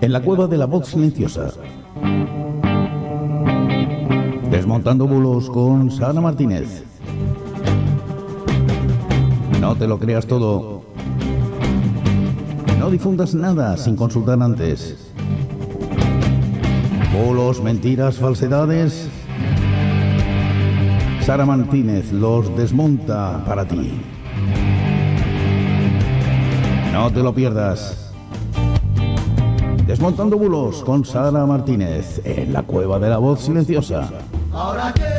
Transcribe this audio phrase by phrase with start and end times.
[0.00, 1.52] En la cueva de la voz silenciosa.
[4.50, 6.84] Desmontando bulos con Sara Martínez.
[9.60, 10.82] No te lo creas todo.
[12.78, 15.12] No difundas nada sin consultar antes.
[17.12, 19.08] Bulos, mentiras, falsedades.
[21.24, 23.92] Sara Martínez los desmonta para ti.
[26.92, 28.12] No te lo pierdas.
[29.86, 34.10] Desmontando bulos con Sara Martínez en la cueva de la voz silenciosa.
[34.52, 35.11] Ahora que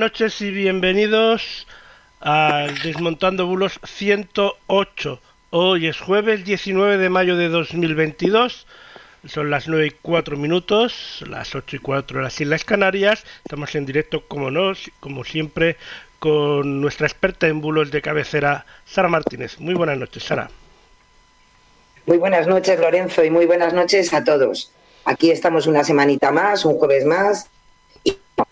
[0.00, 1.66] noches y bienvenidos
[2.20, 5.20] al Desmontando Bulos 108.
[5.50, 8.66] Hoy es jueves 19 de mayo de 2022.
[9.26, 13.26] Son las 9 y 4 minutos, las 8 y 4 en las Islas Canarias.
[13.44, 15.76] Estamos en directo, como no, como siempre,
[16.18, 19.60] con nuestra experta en bulos de cabecera, Sara Martínez.
[19.60, 20.50] Muy buenas noches, Sara.
[22.06, 24.72] Muy buenas noches, Lorenzo, y muy buenas noches a todos.
[25.04, 27.50] Aquí estamos una semanita más, un jueves más,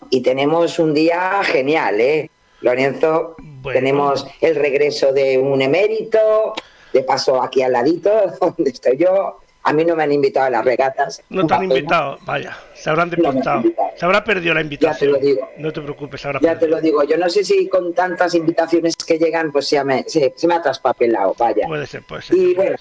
[0.09, 2.29] y, tenemos un día genial, ¿eh?
[2.61, 3.79] Lorenzo, Bueno.
[3.79, 6.53] tenemos el regreso de un emérito,
[6.91, 9.39] de paso aquí al ladito, donde estoy yo.
[9.61, 11.21] A mí no me han invitado a las regatas.
[11.29, 13.63] No te han invitado, vaya, se habrán No invitado.
[13.97, 14.93] Se habrá perdido la invitación.
[14.93, 15.49] Ya te lo digo.
[15.57, 18.95] No te preocupes, habrá Ya te lo digo, yo no sé si con tantas invitaciones
[18.95, 21.67] que llegan, pues ya me, se, se me ha traspapelado, vaya.
[21.67, 22.37] Puede ser, puede ser.
[22.37, 22.77] Y bueno,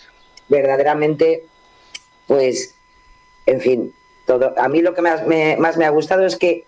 [0.49, 1.45] verdaderamente,
[2.27, 2.75] pues,
[3.47, 3.95] en fin,
[4.27, 4.55] todo.
[4.57, 6.65] A mí lo que más me, más me ha gustado es que,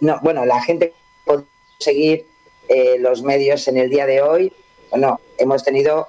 [0.00, 0.92] no, bueno, la gente
[1.24, 1.44] puede
[1.78, 2.26] seguir
[2.68, 4.52] eh, los medios en el día de hoy.
[4.90, 6.08] Bueno, hemos tenido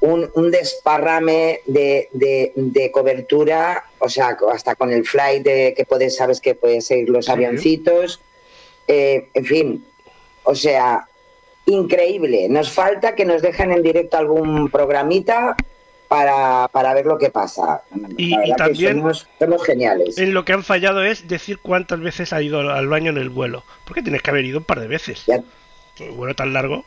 [0.00, 5.84] un, un desparrame de, de- de cobertura, o sea, hasta con el flight de, que
[5.84, 8.20] puedes, sabes que puedes seguir los avioncitos,
[8.88, 9.86] eh, en fin,
[10.44, 11.08] o sea,
[11.64, 12.48] increíble.
[12.48, 15.56] Nos falta que nos dejen en directo algún programita
[16.08, 17.82] para, para ver lo que pasa.
[18.16, 20.18] Y- también- somos, somos geniales.
[20.18, 23.30] En lo que han fallado es decir cuántas veces ha ido al baño en el
[23.30, 23.64] vuelo.
[23.84, 25.24] Porque tienes que haber ido un par de veces.
[25.26, 25.40] Ya,
[26.00, 26.84] Un vuelo tan largo.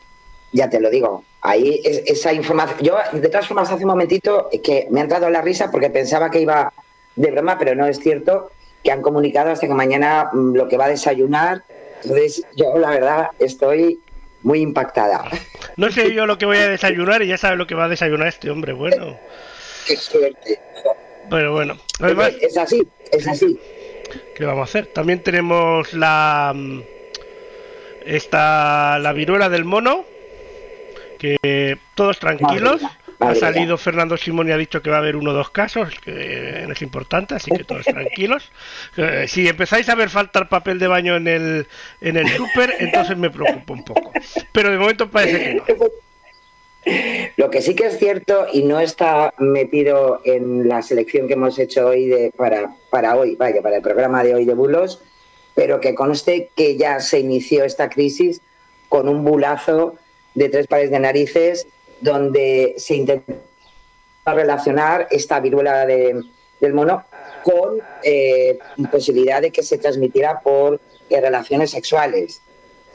[0.52, 1.24] ya te lo digo.
[1.42, 2.78] Ahí es- esa información.
[2.82, 6.30] Yo, de todas formas, hace un momentito que me ha entrado la risa porque pensaba
[6.30, 6.72] que iba
[7.16, 8.50] de broma, pero no es cierto
[8.82, 11.62] que han comunicado hasta que mañana mm, lo que va a desayunar.
[12.02, 14.00] Entonces, yo la verdad estoy
[14.42, 15.24] muy impactada.
[15.76, 17.88] No sé yo lo que voy a desayunar y ya sabe lo que va a
[17.88, 18.72] desayunar este hombre.
[18.72, 19.18] Bueno,
[19.86, 20.60] Qué suerte.
[21.28, 21.76] pero bueno.
[22.00, 23.58] Además, Es así, es así.
[24.36, 24.86] ¿qué vamos a hacer?
[24.86, 26.52] También tenemos la.
[26.54, 26.80] mm,
[28.06, 28.98] Esta.
[28.98, 30.04] La viruela del mono.
[31.18, 32.80] Que todos tranquilos.
[32.82, 35.50] Madre Ha salido Fernando Simón y ha dicho que va a haber uno o dos
[35.50, 38.50] casos, que no es importante, así que todos tranquilos.
[38.96, 41.66] Eh, si empezáis a ver faltar papel de baño en el,
[42.00, 44.12] en el súper, entonces me preocupa un poco.
[44.52, 45.86] Pero de momento parece que no.
[47.36, 51.58] Lo que sí que es cierto y no está metido en la selección que hemos
[51.58, 55.02] hecho hoy de, para, para hoy, vaya, para el programa de hoy de bulos,
[55.54, 58.40] pero que conste que ya se inició esta crisis
[58.88, 59.96] con un bulazo
[60.34, 61.66] de tres pares de narices
[62.00, 63.32] donde se intentó
[64.26, 66.22] relacionar esta viruela de-
[66.60, 67.04] del mono
[67.42, 68.58] con eh,
[68.90, 72.42] posibilidad de que se transmitiera por eh, relaciones sexuales.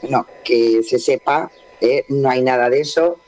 [0.02, 1.50] No, que se sepa,
[1.80, 3.18] eh, no hay nada de eso.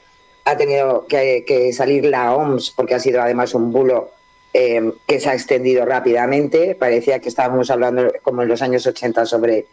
[0.45, 4.11] Ha tenido que, que salir la OMS porque ha sido además un bulo
[4.53, 6.75] eh, que se ha extendido rápidamente.
[6.75, 9.65] Parecía que estábamos hablando como en los años 80 sobre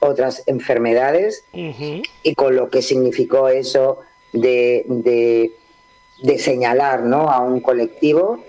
[0.00, 2.02] otras enfermedades Ujú.
[2.22, 4.00] y con lo que significó eso
[4.32, 4.84] de,
[6.22, 7.30] de- señalar ¿no?
[7.30, 8.42] a un colectivo.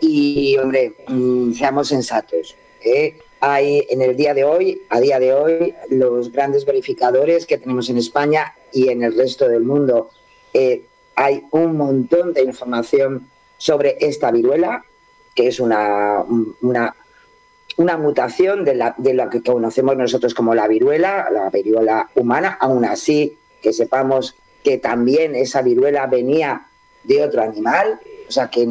[0.00, 2.56] Y, hombre, mm, seamos sensatos.
[2.82, 3.18] ¿eh?
[3.40, 7.88] Hay en el día de hoy, a día de hoy, los grandes verificadores que tenemos
[7.90, 10.10] en España y en el resto del mundo,
[10.52, 10.84] eh,
[11.16, 14.84] hay un montón de información sobre esta viruela,
[15.34, 16.24] que es una,
[16.60, 16.94] una
[17.76, 22.56] una mutación de, la, de lo que conocemos nosotros como la viruela, la viruela humana,
[22.60, 26.66] aún así que sepamos que también esa viruela venía
[27.04, 28.66] de otro animal, o sea que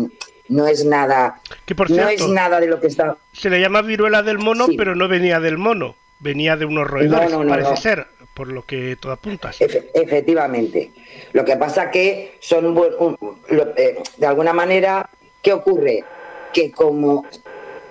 [0.50, 3.16] no es nada, Que por no cierto, es nada de lo que está.
[3.31, 4.75] se le llama viruela del mono, Sí.
[4.75, 5.95] pero no venía del mono.
[6.19, 7.78] Venía de unos roedores, No, no, no, parece no.
[7.78, 9.60] ser, por lo que todo apuntas.
[9.62, 10.92] Efe- efectivamente.
[11.34, 13.18] Lo que pasa que son un-
[13.50, 15.10] lo- eh, de alguna manera,
[15.42, 16.04] ¿qué ocurre?
[16.51, 17.25] Que como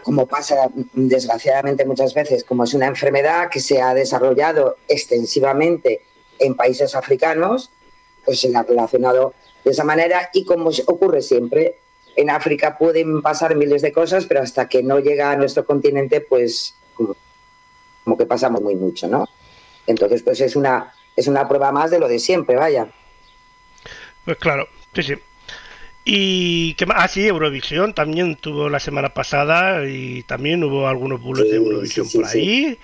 [0.03, 0.57] como pasa
[0.95, 6.01] desgraciadamente muchas veces, como es una enfermedad que se ha desarrollado extensivamente
[6.41, 7.71] en países africanos,
[8.25, 9.35] pues se ha relacionado
[9.65, 11.79] de esa manera y como ocurre siempre,
[12.17, 16.21] en África pueden pasar miles de cosas, pero hasta que no llega a nuestro continente,
[16.21, 19.29] pues como, que pasamos muy mucho, ¿no?
[19.87, 22.89] Entonces, pues es una, es una prueba más de lo de siempre, vaya.
[24.25, 25.15] Pues claro, sí, sí.
[26.05, 31.23] Y que más, ah, sí, Eurovisión también tuvo la semana pasada y también hubo algunos
[31.23, 32.79] bulos de Eurovisión sí, sí, por ahí.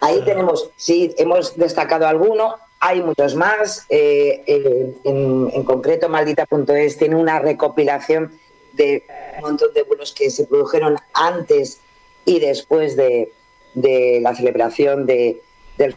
[0.00, 0.24] Ahí Ah.
[0.24, 3.86] tenemos, sí, hemos destacado alguno, hay muchos más.
[3.88, 8.32] eh, eh, en, en concreto, maldita.es tiene una recopilación
[8.72, 9.04] de
[9.36, 11.78] un montón de vuelos que se produjeron antes
[12.24, 13.32] y después de,
[14.20, 15.40] la celebración de-
[15.78, 15.94] del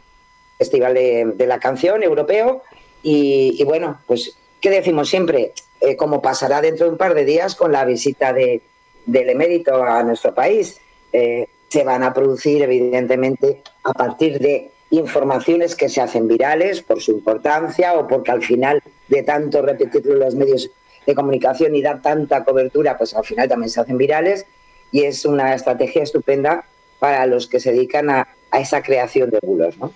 [0.60, 2.62] Festival de, la Canción Europeo.
[3.02, 5.54] Y, bueno, pues, ¿qué decimos siempre?
[5.82, 8.62] Eh, como pasará dentro de un par de días con la visita de,
[9.08, 10.80] del emérito a nuestro país.
[11.12, 17.02] Eh, se van a producir, evidentemente, a partir de informaciones que se hacen virales por
[17.02, 20.70] su importancia o porque al final de tanto repetirlo en los medios
[21.06, 24.46] de comunicación y dar tanta cobertura, pues al final también se hacen virales
[24.92, 26.66] y es una estrategia estupenda
[27.00, 29.94] para los que se dedican a, a esa creación de bulos, ¿no?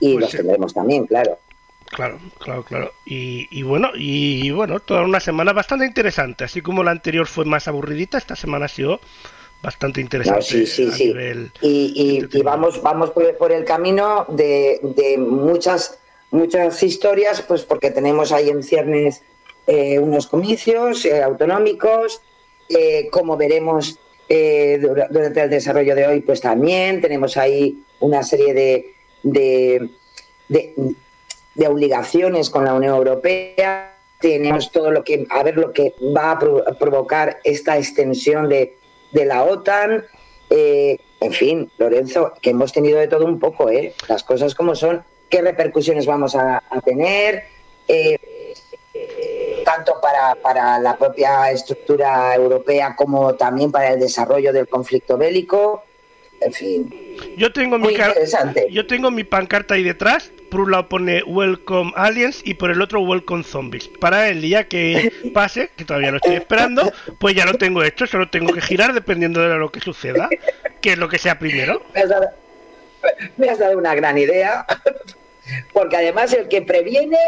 [0.00, 0.36] Y Pues los sí.
[0.38, 1.38] tendremos también, claro.
[1.86, 2.92] Claro, claro, claro.
[3.04, 6.44] Y, y bueno, y bueno, toda una semana bastante interesante.
[6.44, 9.00] Así como la anterior fue más aburridita, esta semana ha sido
[9.62, 10.38] bastante interesante.
[10.40, 11.04] No, sí, sí, a sí.
[11.12, 15.98] nivel- Y, y- y vamos, vamos por, el camino de, de muchas,
[16.30, 19.22] muchas historias, pues porque tenemos ahí en ciernes
[19.66, 22.20] eh, unos comicios eh, autonómicos,
[22.68, 23.98] eh, como veremos
[24.28, 29.88] eh, dura- durante el desarrollo de hoy, pues también tenemos ahí una serie de, de,
[30.48, 30.74] de-
[31.54, 33.92] de obligaciones con la Unión Europea.
[34.20, 36.38] Tenemos todo lo que, a ver lo que va a
[36.78, 38.75] provocar esta extensión de,
[39.12, 40.04] de la OTAN.
[40.50, 43.94] Eh, en fin, Lorenzo, que hemos tenido de todo un poco, ¿eh?
[44.08, 47.44] Las cosas como son, qué repercusiones vamos a, tener,
[47.88, 48.54] eh,
[49.64, 55.82] tanto para, para la propia estructura europea como también para el desarrollo del conflicto bélico.
[56.40, 56.94] En fin,
[57.38, 58.66] Yo tengo mi muy car- interesante.
[58.70, 60.30] yo tengo mi pancarta ahí detrás.
[60.50, 63.88] Por un lado pone Welcome Aliens y por el otro Welcome Zombies.
[63.88, 68.06] Para el día que pase, que todavía lo estoy esperando, pues ya lo tengo hecho,
[68.06, 70.28] solo tengo que girar dependiendo de lo que suceda,
[70.80, 71.82] que es lo que sea primero.
[71.94, 72.28] Me has dado,
[73.38, 74.66] me has dado una gran idea,
[75.72, 77.18] porque además el que previene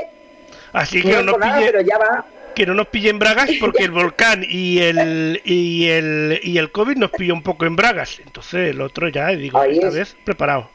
[0.72, 2.26] Así no que no nos por nada, pille, pero ya va.
[2.58, 6.70] Que no nos pille en bragas porque el volcán y el y el y el
[6.72, 8.18] COVID nos pilló un poco en bragas.
[8.18, 9.94] Entonces el otro ya digo, Ahí esta es.
[9.94, 10.68] vez preparado.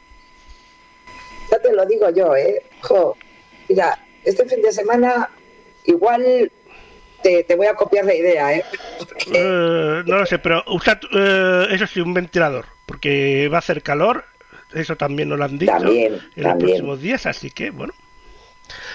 [1.52, 2.64] Ya te lo digo yo, ¿eh?
[2.82, 3.18] Jo,
[3.70, 5.30] mira, este fin de semana
[5.86, 6.50] igual
[7.22, 8.64] te, te voy a copiar la idea, ¿eh?
[8.98, 13.60] Porque- Eh, no lo sé, pero usa eh, eso sí un ventilador porque va a
[13.60, 14.26] hacer calor.
[14.74, 17.94] Eso también nos lo han dicho También, en los próximos días, así que bueno.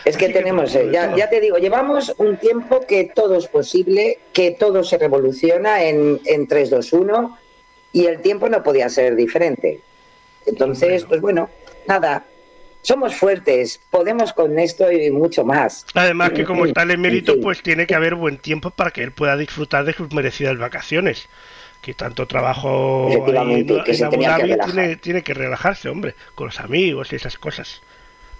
[0.04, 4.18] Es que tenemos, eh, ya, ya te digo, llevamos un tiempo que todo es posible,
[4.32, 7.38] que todo se revoluciona en, en 3, 2, 1
[7.92, 9.80] y el tiempo no podía ser diferente.
[10.46, 11.08] Entonces, Bueno.
[11.08, 11.50] pues bueno,
[11.86, 12.24] nada,
[12.82, 15.84] somos fuertes, podemos con esto y mucho más.
[15.94, 19.12] Además que como está el emérito, pues tiene que haber buen tiempo para que él
[19.12, 21.28] pueda disfrutar de sus merecidas vacaciones.
[21.82, 26.46] Que tanto trabajo ahí que en se Abu Dhabi tiene, tiene que relajarse, hombre, con
[26.46, 27.82] los amigos y esas cosas.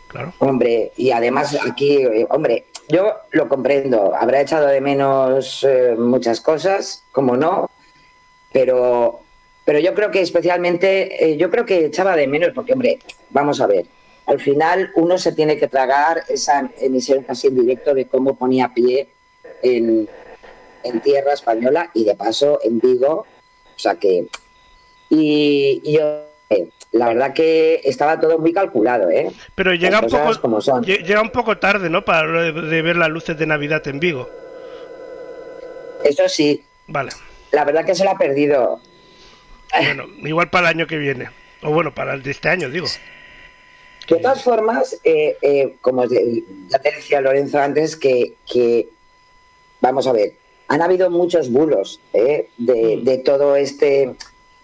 [0.08, 0.32] Claro.
[0.38, 6.40] Hombre, y además aquí, eh, hombre, yo lo comprendo, habrá echado de menos eh, muchas
[6.40, 7.70] cosas, como no,
[8.52, 9.20] pero,
[9.66, 12.98] pero yo creo que especialmente, eh, yo creo que echaba de menos, porque, hombre,
[13.30, 13.84] vamos a ver,
[14.24, 18.72] al final uno se tiene que tragar esa emisión casi en directo de cómo ponía
[18.72, 19.08] pie
[19.62, 20.08] en,
[20.82, 23.26] en tierra española y de paso en Vigo,
[23.76, 24.28] o sea que,
[25.10, 26.24] y, yo,
[26.92, 29.30] la verdad que estaba todo muy calculado, ¿eh?
[29.54, 30.82] Pero llega un poco como son.
[30.84, 32.04] lle- llega un poco tarde, ¿no?
[32.04, 34.28] Para lo de, ver las luces de Navidad en Vigo.
[36.04, 37.10] Eso sí, Vale.
[37.52, 38.80] la verdad que se lo ha perdido.
[39.76, 41.28] Bueno, igual para el año que viene.
[41.62, 42.86] O bueno, para el de este año, digo.
[44.08, 48.88] De todas formas, eh, eh, como ya te decía Lorenzo antes, que, que,
[49.82, 50.32] vamos a ver,
[50.68, 53.04] han habido muchos bulos eh, de, Mm.
[53.04, 54.14] de todo este,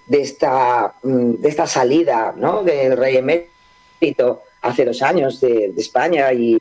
[0.07, 2.63] de esta, mm, de esta salida ¿no?
[2.63, 6.59] del rey emérito hace dos años de, de España y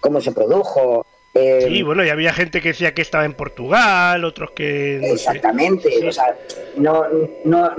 [0.00, 1.04] cómo se produjo.
[1.34, 4.98] eh, Sí, bueno, y había gente que decía que estaba en Portugal, otros que...
[5.02, 5.08] no.
[5.08, 6.36] Exactamente, o sea,
[6.76, 7.04] no,
[7.44, 7.70] no,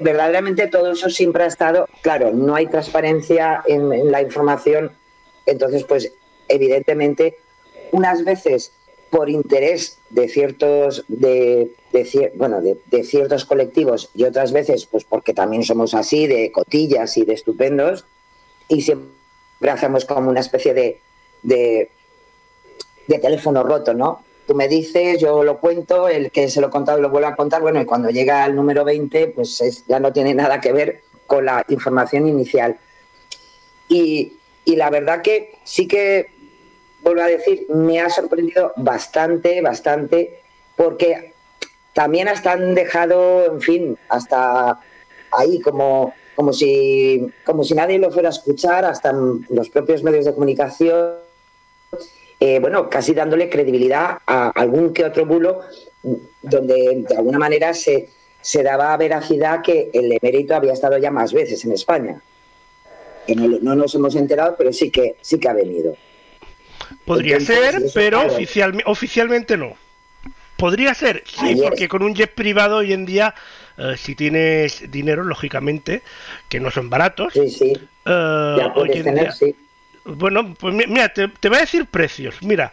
[0.00, 4.92] verdaderamente todo eso siempre ha estado, claro, no hay transparencia en, en la información,
[5.46, 6.12] entonces pues
[6.48, 7.36] evidentemente
[7.92, 8.72] unas veces
[9.14, 15.32] por interés de ciertos de, de bueno de, ciertos colectivos y otras veces pues porque
[15.32, 18.06] también somos así de cotillas y de estupendos
[18.66, 21.00] y siempre hacemos como una especie de,
[21.44, 21.90] de,
[23.06, 24.24] teléfono roto, ¿no?
[24.48, 27.36] Tú me dices, yo lo cuento, el que se lo he contado lo vuelve a
[27.36, 30.72] contar, bueno, y cuando llega al número 20, pues es- ya no tiene nada que
[30.72, 32.76] ver con la información inicial.
[33.88, 34.32] Y
[34.66, 36.26] la verdad que sí que,
[37.04, 40.40] vuelvo a decir, me ha sorprendido bastante, bastante,
[40.74, 41.34] porque
[41.92, 44.80] también hasta han dejado, en fin, hasta
[45.30, 50.24] ahí como, como, si, como si nadie lo fuera a escuchar, hasta los propios medios
[50.24, 51.12] de comunicación,
[52.40, 55.60] eh, bueno, casi dándole credibilidad a algún que otro bulo
[56.42, 58.08] donde de alguna manera se,
[58.40, 62.20] se daba veracidad que el emérito había estado ya más veces en España.
[63.62, 65.96] No nos hemos enterado, pero sí que, sí que ha venido.
[67.04, 68.34] Podría ser, pero claro.
[68.38, 69.76] oficialme- oficialmente no.
[70.56, 73.34] Podría ser, sí, porque con un jet privado hoy en día,
[73.76, 76.02] eh, si tienes dinero, lógicamente,
[76.48, 77.72] que no son baratos, Sí, sí,
[78.06, 79.54] ya hoy en tener, día- sí.
[80.04, 82.36] Bueno, pues mi- mira, te, te voy a decir precios.
[82.42, 82.72] Mira,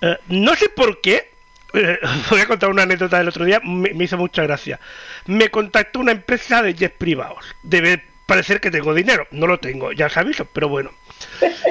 [0.00, 1.30] eh, no sé por qué.
[2.30, 4.78] voy a contar una anécdota del otro día, me, me hizo mucha gracia.
[5.26, 7.44] Me contactó una empresa de jets privados.
[7.62, 9.26] Debe parecer que tengo dinero.
[9.30, 10.92] No lo tengo, ya os aviso, pero bueno.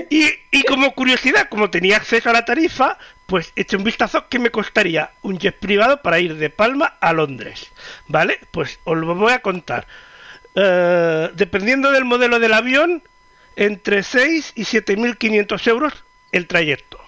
[0.10, 2.98] Y, y como curiosidad, como tenía acceso a la tarifa,
[3.28, 7.14] pues eché un vistazo que me costaría un jet privado para ir de Palma a
[7.14, 7.72] Londres.
[8.08, 8.40] ¿Vale?
[8.52, 9.86] Pues os lo voy a contar.
[10.56, 13.04] Eh, dependiendo del modelo del avión,
[13.56, 15.94] entre 6 y 7.500 euros
[16.32, 17.00] el trayecto.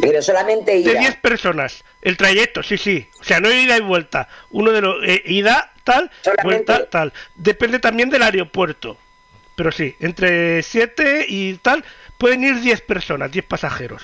[0.00, 1.00] Pero solamente De ida.
[1.00, 1.84] 10 personas.
[2.02, 3.08] El trayecto, sí, sí.
[3.20, 4.28] O sea, no ida y vuelta.
[4.50, 4.96] Uno de los...
[5.04, 6.42] eh, ida, tal, Solamente-
[6.72, 7.12] vuelta, tal.
[7.34, 8.96] Depende también del aeropuerto.
[9.56, 11.84] Pero sí, entre 7 y tal,
[12.16, 14.02] pueden ir 10 personas, 10 pasajeros.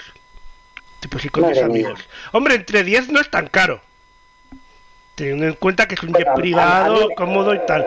[1.01, 1.87] Tipo, sí, con Madre 10 mía.
[1.87, 2.09] amigos.
[2.33, 3.81] Hombre, entre 10 no es tan caro.
[5.15, 7.87] Teniendo en cuenta que es un Bueno, jet a- a privado, mí- cómodo y tal.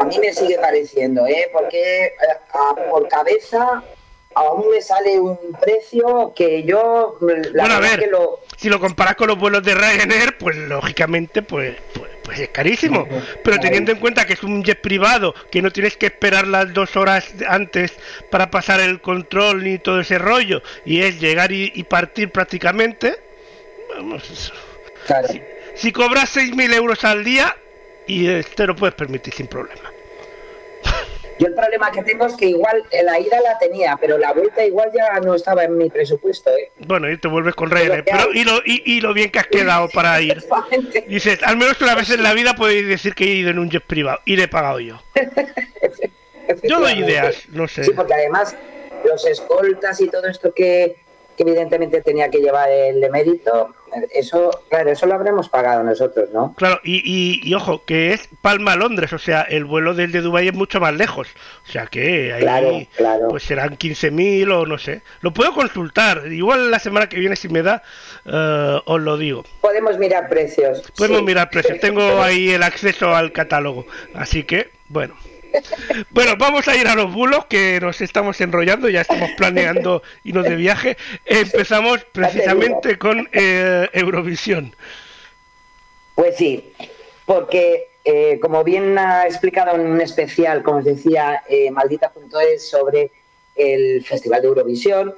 [0.00, 1.48] A mí me sigue pareciendo, ¿eh?
[1.52, 2.10] Porque eh,
[2.52, 3.82] a- por cabeza
[4.34, 8.40] aún me sale un precio que yo, la bueno, a ver, que lo...
[8.56, 13.06] si lo comparas con los vuelos de Ryanair, pues lógicamente, pues, pues, pues es carísimo.
[13.44, 16.72] Pero teniendo en cuenta que es un jet privado, que no tienes que esperar las
[16.72, 17.92] dos horas antes
[18.30, 23.16] para pasar el control ni todo ese rollo, y es llegar y, y partir prácticamente,
[23.96, 24.52] vamos,
[25.06, 25.28] Claro.
[25.28, 25.42] si,
[25.74, 27.54] si cobras 6.000 euros al día,
[28.06, 29.93] y te lo puedes permitir sin problema.
[31.38, 34.32] Yo el problema que tengo es que igual en la ida la tenía, pero la
[34.32, 36.70] vuelta igual ya no estaba en mi presupuesto, ¿eh?
[36.86, 39.46] Bueno, y te vuelves con Ryanair, pero y lo, y, y lo bien que has
[39.46, 40.42] quedado para ir.
[41.08, 43.70] Dices, al menos una vez en la vida podéis decir que he ido en un
[43.70, 45.02] jet privado y le he pagado yo.
[46.62, 47.84] Yo doy ideas, no sé.
[47.84, 48.54] Sí, porque además
[49.04, 51.03] los escoltas y todo esto que,
[51.36, 53.74] que evidentemente tenía que llevar el emérito,
[54.12, 56.54] eso, claro, eso lo habremos pagado nosotros, ¿no?
[56.56, 60.20] Claro, y, y, y ojo, que es Palma Londres, o sea, el vuelo del de
[60.20, 61.28] Dubái es mucho más lejos.
[61.68, 63.28] O sea que ahí Claro, claro.
[63.28, 65.02] pues serán 15.000 o no sé.
[65.20, 67.82] Lo puedo consultar, igual la semana que viene si me da,
[68.24, 69.44] eh, os lo digo.
[69.60, 70.82] Podemos mirar precios.
[70.96, 71.24] Podemos sí.
[71.26, 75.14] mirar precios, tengo ahí el acceso al catálogo, así que, bueno.
[76.10, 80.44] Bueno, vamos a ir a los bulos que nos estamos enrollando, ya estamos planeando irnos
[80.44, 80.96] de viaje.
[81.24, 84.74] Empezamos precisamente con eh, Eurovisión.
[86.14, 86.72] Pues sí,
[87.26, 93.10] porque eh, como bien ha explicado en un especial, como os decía, eh, maldita.es sobre
[93.56, 95.14] el Festival de Eurovisión,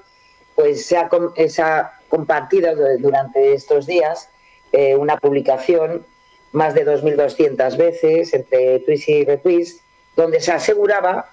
[0.55, 4.29] pues se ha, eh, se ha compartido du- durante estos días
[4.73, 6.05] eh, una publicación
[6.53, 9.81] más de 2.200 veces entre tweets y retweets,
[10.17, 11.31] donde se aseguraba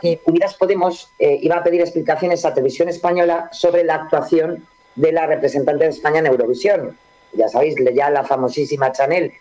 [0.00, 5.12] que Unidas Podemos eh, iba a pedir explicaciones a Televisión Española sobre la actuación de
[5.12, 6.96] la representante de España en Eurovisión.
[7.32, 9.32] Ya sabéis, ya la famosísima Chanel,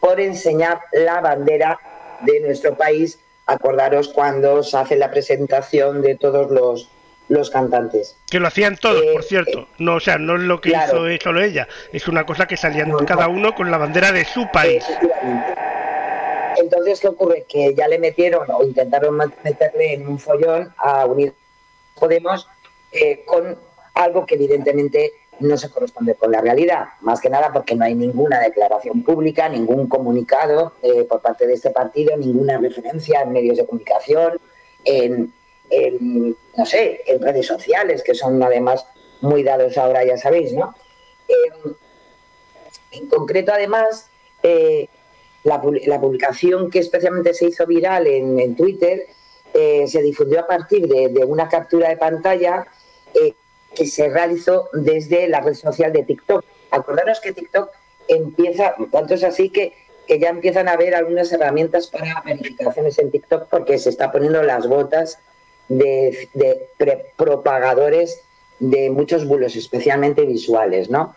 [0.00, 1.78] por enseñar la bandera
[2.20, 3.18] de nuestro país.
[3.44, 6.88] Acordaros cuando se hace la presentación de todos los,
[7.28, 8.16] los cantantes.
[8.30, 9.66] Que lo hacían todos, Eh, por cierto.
[9.78, 11.10] No, o sea, no es lo que claro.
[11.10, 11.66] hizo solo ella.
[11.92, 14.84] Es una cosa que salían No, cada uno con la bandera de su país.
[14.88, 15.54] Efectivamente.
[16.56, 17.44] Entonces, ¿qué ocurre?
[17.48, 21.34] Que ya le metieron o intentaron meterle en un follón a Unidas
[21.98, 22.48] Podemos
[22.90, 23.56] eh, con
[23.94, 26.86] algo que evidentemente no se corresponde con la realidad.
[27.00, 31.54] Más que nada porque no hay ninguna declaración pública, ningún comunicado eh, por parte de
[31.54, 34.40] este partido, ninguna referencia en medios de comunicación,
[34.84, 35.32] en,
[35.70, 38.86] en, no sé, en redes sociales, que son además
[39.20, 40.74] muy dados ahora, ya sabéis, ¿no?
[41.28, 41.74] Eh,
[42.92, 44.08] en concreto, además,
[44.42, 44.88] eh,
[45.44, 49.06] la, la publicación que especialmente se hizo viral en, en Twitter
[49.54, 52.66] eh, se difundió a partir de, de una captura de pantalla
[53.14, 53.34] eh,
[53.74, 56.44] que se realizó desde la red social de TikTok.
[56.70, 57.70] Acordaros que TikTok
[58.08, 59.74] empieza, tanto es así que,
[60.06, 64.42] que ya empiezan a haber algunas herramientas para verificaciones en TikTok porque se está poniendo
[64.42, 65.18] las botas
[65.68, 66.68] de, de
[67.16, 68.22] propagadores
[68.58, 71.14] de muchos bulos, especialmente visuales, ¿no?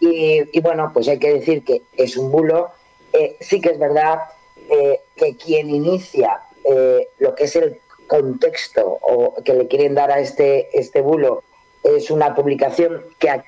[0.00, 2.70] Y, bueno, pues hay que decir que es un bulo.
[3.12, 4.20] Eh, sí que es verdad
[4.70, 10.10] eh, que quien inicia eh, lo que es el contexto o que le quieren dar
[10.10, 11.42] a este, este bulo
[11.82, 13.42] es una publicación que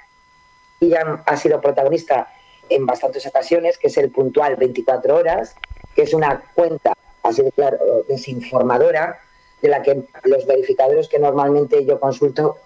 [0.81, 2.29] ya ha sido protagonista
[2.69, 5.55] en bastantes ocasiones, que es el puntual 24 horas,
[5.95, 7.79] que es una cuenta, así de claro,
[8.09, 9.21] desinformadora,
[9.63, 12.59] de la que los verificadores que normalmente yo consulto,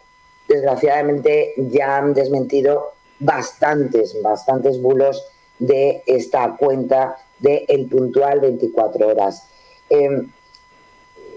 [0.49, 5.27] desgraciadamente ya han desmentido bastantes, bastantes bulos
[5.59, 9.49] de esta cuenta de El Puntual 24 Horas.
[9.91, 10.31] Em,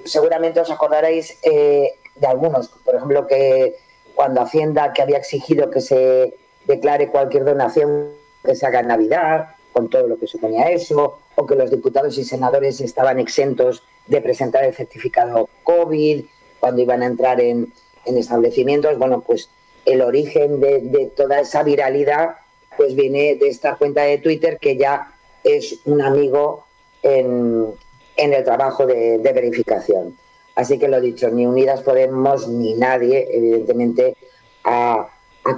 [0.06, 3.78] seguramente os acordaréis eh, de algunos, por ejemplo, que
[4.16, 6.36] cuando Hacienda que había exigido que se
[6.66, 8.10] declare cualquier donación
[8.44, 12.18] que se haga en Navidad, con todo lo que suponía eso, o que los diputados
[12.18, 16.26] y senadores estaban exentos de presentar el certificado COVID
[16.60, 17.74] cuando iban a entrar en,
[18.06, 18.98] en establecimientos.
[18.98, 19.50] Bueno, pues
[19.86, 22.36] el origen de, toda esa viralidad
[22.82, 26.66] pues viene de esta cuenta de Twitter que ya es un amigo
[27.04, 27.76] en,
[28.18, 30.18] el trabajo de, verificación.
[30.56, 34.18] Así que lo dicho, ni Unidas Podemos ni nadie, evidentemente,
[34.64, 35.10] ha,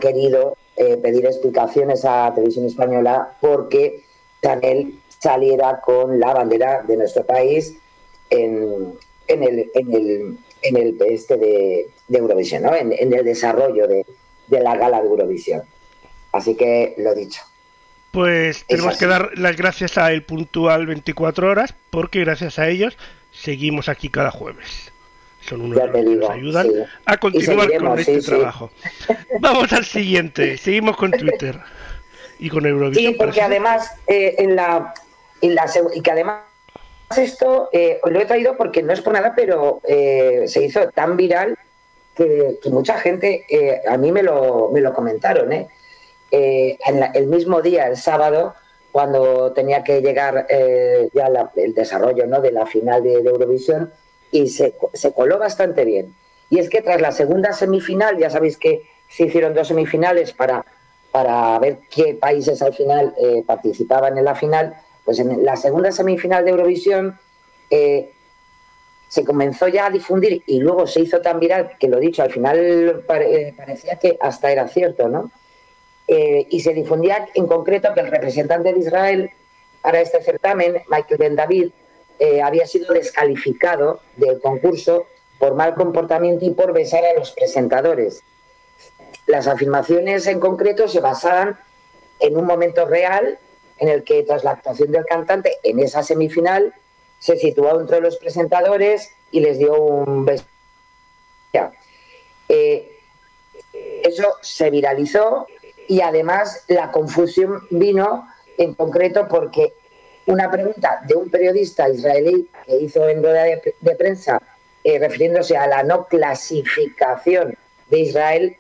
[0.02, 4.04] querido eh, pedir explicaciones a Televisión Española porque
[4.42, 7.78] Chanel saliera con la bandera de nuestro país
[8.30, 12.76] en, el, en, el, en este de, Eurovisión, ¿no?
[12.76, 14.06] en, el desarrollo de,
[14.50, 15.64] la gala de Eurovisión.
[16.34, 17.42] Así que lo dicho.
[18.12, 22.98] Pues tenemos que dar las gracias a El Puntual 24 Horas, porque gracias a ellos
[23.32, 24.92] seguimos aquí cada jueves.
[25.42, 26.68] Son unos que nos ayudan
[27.06, 28.72] a continuar con este trabajo.
[29.40, 30.58] Vamos al siguiente.
[30.58, 31.60] Seguimos con Twitter
[32.40, 33.14] y con Eurovisión.
[33.14, 34.94] Sí, porque además, eh, en la,
[35.42, 36.42] en la, y que además
[37.18, 41.18] esto eh, lo he traído porque no es por nada, pero eh, se hizo tan
[41.18, 41.58] viral
[42.16, 45.52] que, mucha gente, eh, a mí me lo, me lo comentaron,
[46.36, 48.56] en el mismo día, el sábado,
[48.92, 50.48] cuando tenía que llegar
[51.14, 52.42] ya el desarrollo ¿no?
[52.42, 53.94] de la final de, Eurovisión,
[54.32, 54.74] y se,
[55.16, 56.16] coló bastante bien.
[56.50, 60.66] Y es que tras la segunda semifinal, ya sabéis que se hicieron dos semifinales para,
[61.12, 63.14] para ver qué países al final
[63.46, 67.20] participaban en la final, pues en la segunda semifinal de Eurovisión
[67.70, 68.14] eh,
[69.08, 72.32] se comenzó ya a difundir y luego se hizo tan viral que lo dicho, al
[72.32, 75.32] final eh, parecía que hasta era cierto, ¿no?
[76.08, 79.32] Eh, y se difundía en concreto que el representante de Israel
[79.82, 81.72] para este certamen, Michael Ben David,
[82.42, 85.08] había sido descalificado del concurso
[85.40, 88.24] por mal comportamiento y por besar a los presentadores.
[89.26, 91.60] Las afirmaciones en concreto se basaban
[92.22, 93.40] en un momento real
[93.78, 96.74] en el que tras la actuación del cantante en esa semifinal
[97.20, 100.46] se situó entre los presentadores y les dio un beso.
[102.50, 103.00] Eh,
[104.04, 105.48] eso se viralizó
[105.88, 109.74] y además la confusión vino en concreto porque
[110.26, 114.42] una pregunta de un periodista israelí que hizo en rueda de, prensa
[114.84, 117.58] eh, refiriéndose a la no clasificación
[117.90, 118.58] de Israel,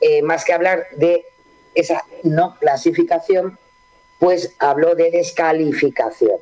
[0.00, 1.24] eh, más que hablar de
[1.74, 3.58] esa no clasificación,
[4.18, 6.38] pues habló de descalificación.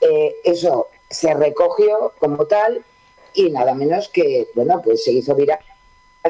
[0.00, 2.84] Eh, eso se recogió como tal
[3.34, 5.58] y nada menos que, bueno, pues se hizo viral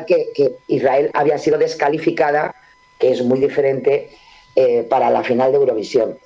[0.07, 2.55] que, Israel había sido descalificada,
[2.99, 4.11] que es muy diferente
[4.55, 6.19] eh, para la final de Eurovisión.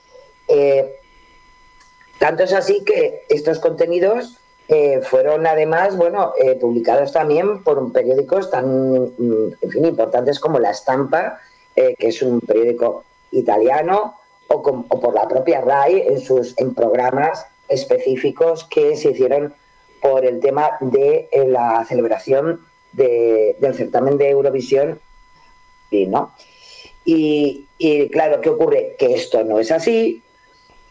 [0.49, 0.97] Eh,
[2.19, 4.39] tanto es así que estos contenidos
[5.03, 11.39] fueron además, bueno, publicados también por periódicos tan mm, fin, importantes como La Estampa,
[11.75, 14.15] que es un periódico italiano
[14.49, 19.55] o, por la propia RAI en, sus, en programas específicos que se hicieron
[20.01, 22.61] por el tema de eh, la celebración
[22.95, 25.01] del certamen de Eurovisión.
[25.91, 26.35] Y, ¿no?
[27.05, 27.67] Y,
[28.11, 28.97] claro, ¿qué ocurre?
[28.99, 30.23] Que esto no es así.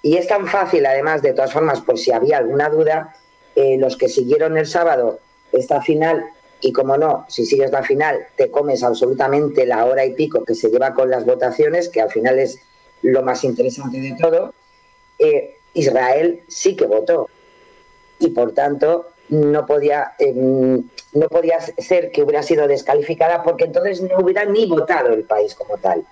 [0.01, 3.15] Y es tan fácil, además, de todas formas, por si había alguna duda,
[3.55, 5.19] eh, los que siguieron el sábado
[5.51, 6.25] esta final,
[6.59, 10.55] y como no, si sigues la final, te comes absolutamente la hora y pico que
[10.55, 12.59] se lleva con las votaciones, que al final es
[13.01, 14.53] lo más interesante de todo,
[15.19, 17.29] eh, Israel sí que votó
[18.19, 20.83] y por tanto no podía, em,
[21.13, 25.55] no podía ser que hubiera sido descalificada porque entonces no hubiera ni votado el país
[25.55, 26.03] como tal.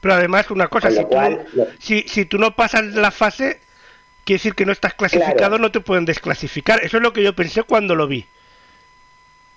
[0.00, 3.60] Pero además una cosa, si, tú, si, tú no pasas la fase,
[4.24, 6.80] quiere decir que no estás clasificado, no te pueden desclasificar.
[6.84, 8.26] Eso es lo que yo pensé cuando lo vi.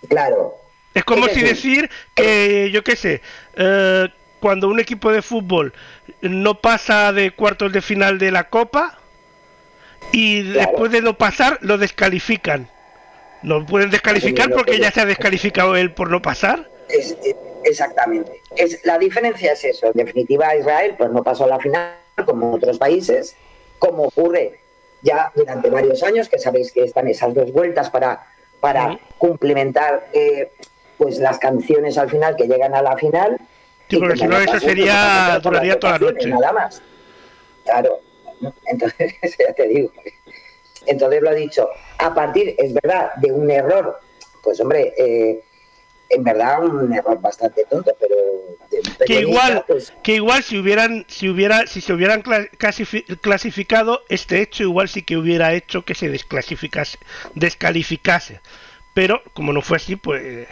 [0.10, 0.56] Claro,
[0.94, 3.22] Es como Es si decir, decir que, yo qué sé,
[3.56, 5.74] eh, cuando un equipo de fútbol
[6.22, 8.98] no pasa de cuartos de final de la Copa
[10.12, 10.70] y Claro.
[10.72, 12.68] después de no pasar lo descalifican.
[13.44, 16.70] No pueden descalificar lo porque que ya se ha descalificado él por no pasar.
[16.90, 18.42] Es- es- exactamente.
[18.56, 19.88] Es, la diferencia es eso.
[19.88, 23.36] En definitiva, Israel pues no pasó a la final como otros países,
[23.80, 24.60] como ocurre
[25.02, 28.28] ya durante varios años, que sabéis que están esas dos vueltas para,
[28.60, 30.52] para cumplimentar eh,
[30.98, 33.38] pues las canciones al final que llegan a la final.
[33.90, 36.28] Sí, porque si no, eso sería- duraría toda la noche.
[36.30, 36.82] Nada más.
[37.66, 38.00] Claro.
[38.66, 39.92] Entonces, ya te digo.
[40.86, 44.00] Entonces lo he dicho, a partir, es verdad, de un error,
[44.44, 45.44] pues hombre, eh,
[46.10, 48.16] en verdad un error bastante tonto, pero
[49.06, 54.02] que igual pues, que igual si hubieran si hubiera si se hubieran cla- clasifi- clasificado
[54.10, 56.98] este hecho igual sí que hubiera hecho que se desclasificase
[57.36, 58.40] descalificase.
[58.94, 60.48] Pero como no fue así pues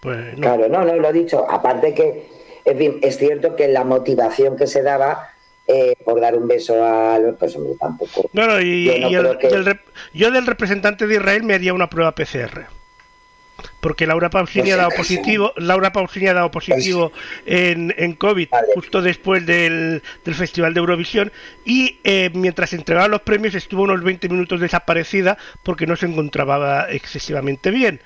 [0.00, 0.42] pues no.
[0.42, 1.50] Claro, no, no, lo he dicho.
[1.50, 2.28] Aparte que,
[2.64, 5.30] en fin, es cierto que la motivación que se daba
[5.68, 8.30] eh, por dar un beso a los, pues hombre, tampoco.
[8.32, 9.80] No, no, y, Yo no y el- creo que- y el rep-
[10.14, 12.66] yo del representante de Israel me haría una prueba PCR.
[13.80, 14.96] Porque Laura Pausini Pues ha dado sí.
[14.98, 17.10] positivo, Laura Pausini ha dado positivo
[17.46, 18.66] en, en COVID Vale.
[18.74, 21.32] justo después del, del Festival de Eurovisión
[21.64, 26.86] y eh, mientras entregaban los premios estuvo unos 20 minutos desaparecida porque no se encontraba
[26.90, 28.00] excesivamente bien.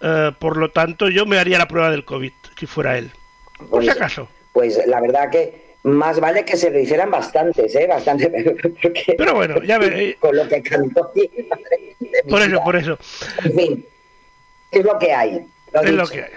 [0.00, 3.10] Eh, por lo tanto, yo me haría la prueba del COVID si fuera él.
[3.58, 4.28] Por si Pues- acaso.
[4.52, 7.86] Pues la verdad que más vale que se lo hicieran bastantes, ¿eh?
[7.86, 8.28] Bastante,
[8.82, 11.12] porque Pero bueno, ya ve- con lo que cantó.
[11.48, 12.98] madre mi Por eso, por eso.
[13.44, 13.86] En fin,
[14.70, 15.46] es lo que hay.
[15.72, 16.30] lo Es lo que hay.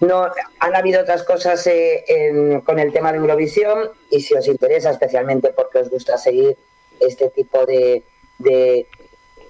[0.00, 0.26] No,
[0.58, 4.90] han habido otras cosas eh, en- con el tema de Eurovisión y si os interesa,
[4.90, 6.56] especialmente porque os gusta seguir
[7.00, 8.02] este tipo de,
[8.38, 8.86] de,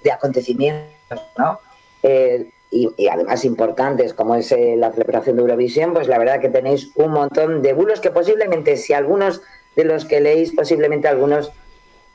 [0.03, 1.59] de acontecimientos, ¿no?
[2.03, 6.39] Eh, y, y además importantes como es eh, la celebración de Eurovisión, pues la verdad
[6.41, 9.41] que tenéis un montón de bulos que posiblemente, si algunos
[9.75, 11.51] de los que leéis, posiblemente algunos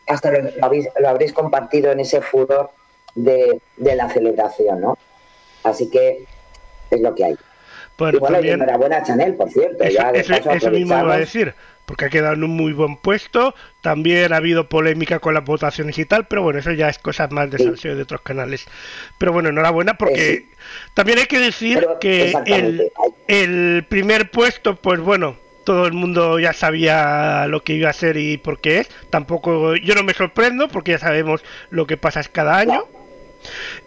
[0.07, 2.71] hasta lo, lo habéis- lo habréis compartido en ese furor
[3.15, 4.99] de, de la celebración, ¿no?
[5.65, 6.25] Así que
[6.91, 7.37] es lo que hay.
[7.99, 9.85] Bueno, y bueno, y también- enhorabuena a Chanel, por cierto.
[9.85, 11.55] Eso, ya de eso- paso eso mismo iba a decir,
[11.89, 13.55] porque ha quedado en un muy buen puesto.
[13.81, 17.31] También ha habido polémica con las votaciones y tal, pero bueno, eso ya es cosas
[17.33, 18.67] más de salseo de otros canales.
[19.17, 20.57] Pero bueno, enhorabuena, porque Eh, sí.
[20.93, 22.93] también hay que decir Pero, que el,
[23.27, 28.19] el primer puesto, pues bueno, todo el mundo ya sabía lo que iba a ser
[28.19, 28.89] y por qué es.
[29.09, 32.85] Tampoco, yo no me sorprendo, porque ya sabemos lo que pasa cada año.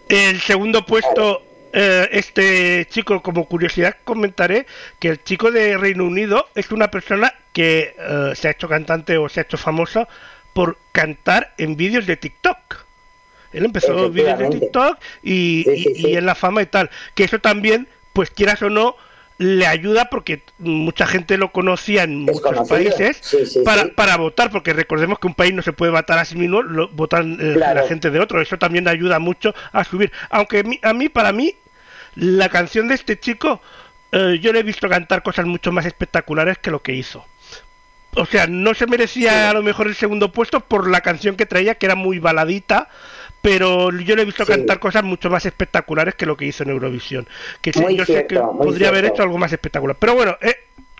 [0.08, 4.66] El segundo puesto, eh, este chico, como curiosidad, comentaré
[4.98, 9.16] que el chico de Reino Unido es una persona que eh, se ha hecho cantante
[9.18, 10.08] o se ha hecho famosa
[10.52, 12.58] por cantar en vídeos de TikTok.
[13.52, 14.48] Él empezó vídeos de.
[14.48, 16.08] TikTok y, Sí, sí, y- sí.
[16.10, 16.90] y en la fama y tal.
[17.14, 18.96] Que eso también, pues quieras o no,
[19.38, 22.68] le ayuda porque mucha gente lo conocía en Es muchos conocido.
[22.68, 23.92] países Sí, sí, para, sí.
[23.96, 26.88] para votar, porque recordemos que un país no se puede votar a sí mismo, lo
[26.88, 27.80] votan eh, Claro.
[27.82, 28.40] la gente de otro.
[28.40, 30.12] Eso también ayuda mucho a subir.
[30.30, 31.54] Aunque a mí, para mí,
[32.16, 33.60] la canción de este chico,
[34.12, 37.24] eh, yo le he visto cantar cosas mucho más espectaculares que lo que hizo.
[38.14, 41.46] O sea, no se merecía a lo mejor el segundo puesto por la canción que
[41.46, 42.88] traía, que era muy baladita,
[43.40, 44.52] pero yo le he visto Sí.
[44.52, 47.26] cantar cosas mucho más espectaculares que lo que hizo en Eurovisión.
[47.62, 49.96] Que Muy yo sé que podría haber hecho algo más espectacular.
[49.98, 50.56] Pero bueno, eh,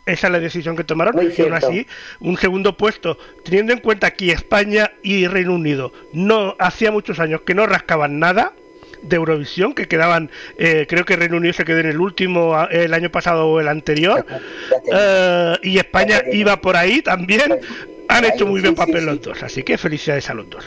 [0.07, 1.15] esa es la decisión que tomaron.
[1.15, 1.87] Muy y aún así,
[2.21, 7.43] un segundo puesto, teniendo en cuenta que España y Reino Unido no hacía muchos años
[7.43, 8.55] que no rascaban nada
[9.03, 12.95] de Eurovisión, que quedaban, eh, creo que Reino Unido se quedó en el último el
[12.95, 14.25] año pasado o el anterior,
[14.93, 17.61] eh, y España iba por ahí también,
[18.09, 20.65] han hecho muy bien papel los dos, así que felicidades a los dos.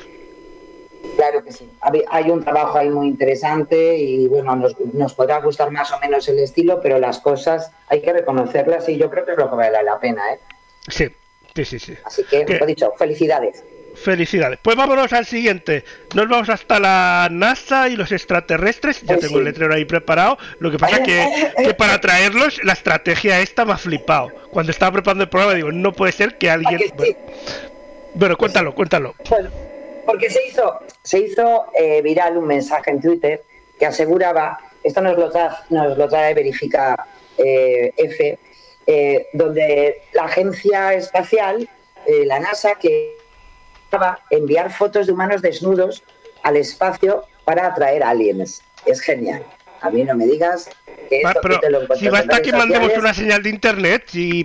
[1.15, 1.69] Claro que sí.
[2.09, 6.27] Hay- un trabajo ahí muy interesante y bueno, nos, nos podrá gustar más o menos
[6.27, 9.55] el estilo, pero las cosas hay que reconocerlas y yo creo que es lo que
[9.55, 10.39] vale la pena, ¿eh?
[10.89, 11.07] Sí,
[11.55, 11.93] sí, sí, sí.
[12.03, 13.63] Así que, lo dicho, felicidades.
[13.95, 14.59] Felicidades.
[14.61, 15.83] Pues vámonos al siguiente.
[16.13, 19.01] Nos vamos hasta la NASA y los extraterrestres.
[19.01, 20.37] Ya Pues tengo el letrero ahí preparado.
[20.59, 24.29] Lo que pasa que, que para traerlos, la estrategia esta me ha flipado.
[24.51, 26.81] Cuando estaba preparando el programa, digo, no puede ser que ¿A alguien.
[26.95, 27.15] Bueno,
[28.13, 29.15] bueno, cuéntalo, cuéntalo.
[30.05, 33.43] Porque se hizo, se hizo eh, viral un mensaje en Twitter
[33.77, 38.39] que aseguraba, esto nos lo trae, nos lo trae Verifica eh, F,
[38.87, 41.67] eh, donde la agencia espacial,
[42.05, 43.17] eh, la NASA, que
[44.29, 46.03] enviar fotos de humanos desnudos
[46.43, 48.61] al espacio para atraer aliens.
[48.85, 49.43] Es genial.
[49.81, 50.69] A mí no me digas
[51.09, 53.03] que esto pero tú te lo encuentras si basta que mandemos sociales.
[53.03, 54.43] una señal de internet, si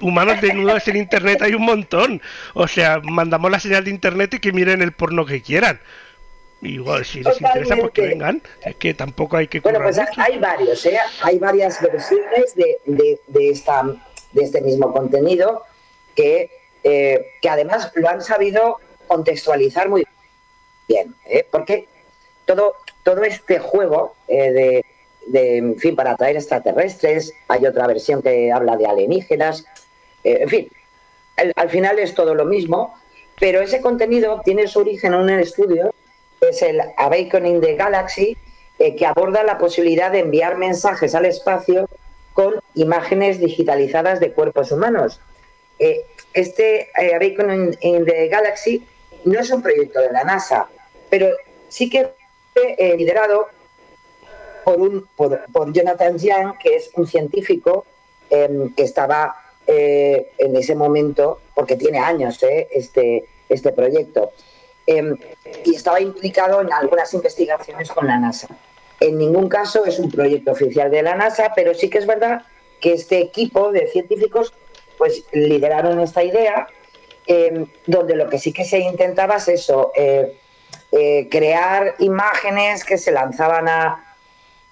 [0.00, 2.22] humanos desnudos en internet hay un montón.
[2.54, 5.80] O sea, mandamos la señal de internet y que miren el porno que quieran.
[6.62, 8.42] Igual, si les interesa, pues que vengan.
[8.64, 9.60] Es que tampoco hay que.
[9.60, 10.98] Bueno, pues hay varios, ¿eh?
[11.22, 13.82] Hay varias versiones de, de, esta,
[14.32, 15.64] de este mismo contenido
[16.14, 16.50] que,
[16.84, 18.78] eh, que además lo han sabido
[19.10, 20.06] contextualizar muy
[20.88, 21.46] bien, ¿eh?
[21.50, 21.88] porque
[22.44, 24.84] todo, todo este juego eh, de,
[25.26, 29.64] de, en fin, para atraer extraterrestres, hay otra versión que habla de alienígenas,
[30.22, 30.68] en fin,
[31.56, 32.94] al final es todo lo mismo,
[33.38, 35.94] pero ese contenido tiene su origen en un estudio
[36.40, 38.36] es el Awakening the Galaxy,
[38.78, 41.88] eh, que aborda la posibilidad de enviar mensajes al espacio
[42.32, 45.20] con imágenes digitalizadas de cuerpos humanos.
[45.78, 48.86] Eh, este eh, Awakening in the Galaxy
[49.24, 50.68] no es un proyecto de la NASA,
[51.08, 51.28] pero
[51.68, 52.10] sí que
[52.52, 53.48] fue liderado
[54.64, 57.86] por, un, por, Jonathan Young, que es un científico
[58.28, 64.32] em, que estaba en ese momento, porque tiene años este, este proyecto.
[64.86, 65.16] Em,
[65.64, 68.48] y estaba implicado en algunas investigaciones con la NASA.
[68.98, 72.42] En ningún caso es un proyecto oficial de la NASA, pero sí que es verdad
[72.80, 74.52] que este equipo de científicos
[74.98, 76.66] pues lideraron esta idea,
[77.26, 80.36] em, donde lo que sí que se intentaba es eso, eh,
[80.92, 83.68] eh, crear imágenes que se lanzaban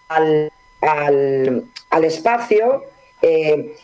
[0.09, 2.85] al, al, espacio.
[3.23, 3.77] Eh,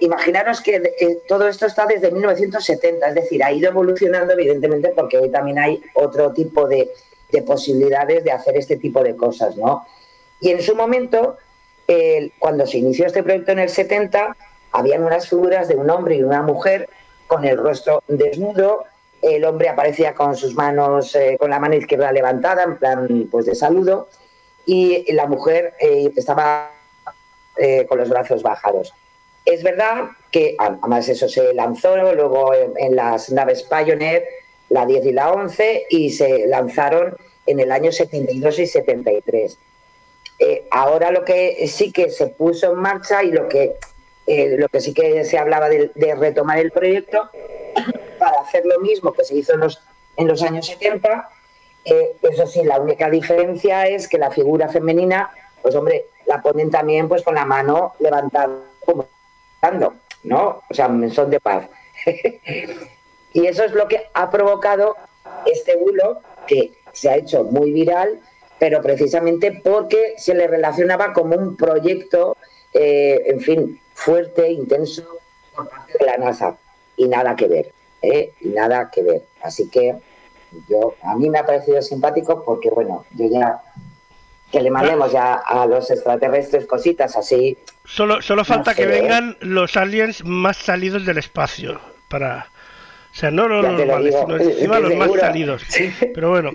[0.00, 5.30] imaginaros que todo esto está desde 1970, es decir, ha ido evolucionando evidentemente porque hoy
[5.30, 6.90] también hay otro tipo de,
[7.46, 9.86] posibilidades de hacer este tipo de cosas, ¿no?
[10.40, 11.38] Y en su momento,
[12.38, 14.36] cuando se inició este proyecto en el 70,
[14.72, 16.88] habían unas figuras de un hombre y una mujer
[17.32, 18.84] con el rostro desnudo,
[19.22, 23.46] el hombre aparecía con sus manos, eh, con la mano izquierda levantada, en plan pues
[23.46, 24.08] de saludo,
[24.66, 26.70] y la mujer eh, estaba
[27.88, 28.94] con los brazos bajados.
[29.44, 34.24] Es verdad que además eso se lanzó luego en, las naves Pioneer,
[34.68, 37.16] la 10 y la 11, y se lanzaron
[37.46, 39.58] en el año 72 y 73.
[40.38, 43.76] Eh, ahora lo que sí que se puso en marcha y lo que,
[44.26, 47.30] eh, lo que sí que se hablaba de, retomar el proyecto
[48.18, 49.80] para hacer lo mismo que se hizo en los,
[50.16, 51.28] en los años 70,
[51.84, 55.30] eh, eso sí, la única diferencia es que la figura femenina,
[55.60, 58.48] pues hombre, la ponen también pues con la mano levantada
[58.84, 59.08] como
[60.24, 60.62] ¿no?
[60.68, 61.68] O sea, son de paz.
[63.32, 64.96] y eso es lo que ha provocado
[65.46, 68.20] este bulo que se ha hecho muy viral,
[68.58, 72.36] pero precisamente porque se le relacionaba como un proyecto,
[72.72, 75.02] eh, en fin, fuerte, intenso
[75.54, 76.56] por parte de la NASA.
[76.96, 78.32] Y nada que ver, ¿eh?
[78.40, 79.22] Y nada que ver.
[79.42, 79.96] Así que
[80.68, 83.62] yo, a mí me ha parecido simpático porque, bueno, yo ya
[84.50, 87.56] que le mandemos ya a los extraterrestres cositas así.
[87.84, 92.48] Solo, solo falta que vengan los aliens más salidos del espacio para...
[93.10, 95.62] O sea, no los normales, sino encima los más salidos.
[96.14, 96.52] Pero bueno,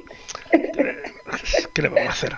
[1.73, 2.37] ¿qué le vamos a hacer?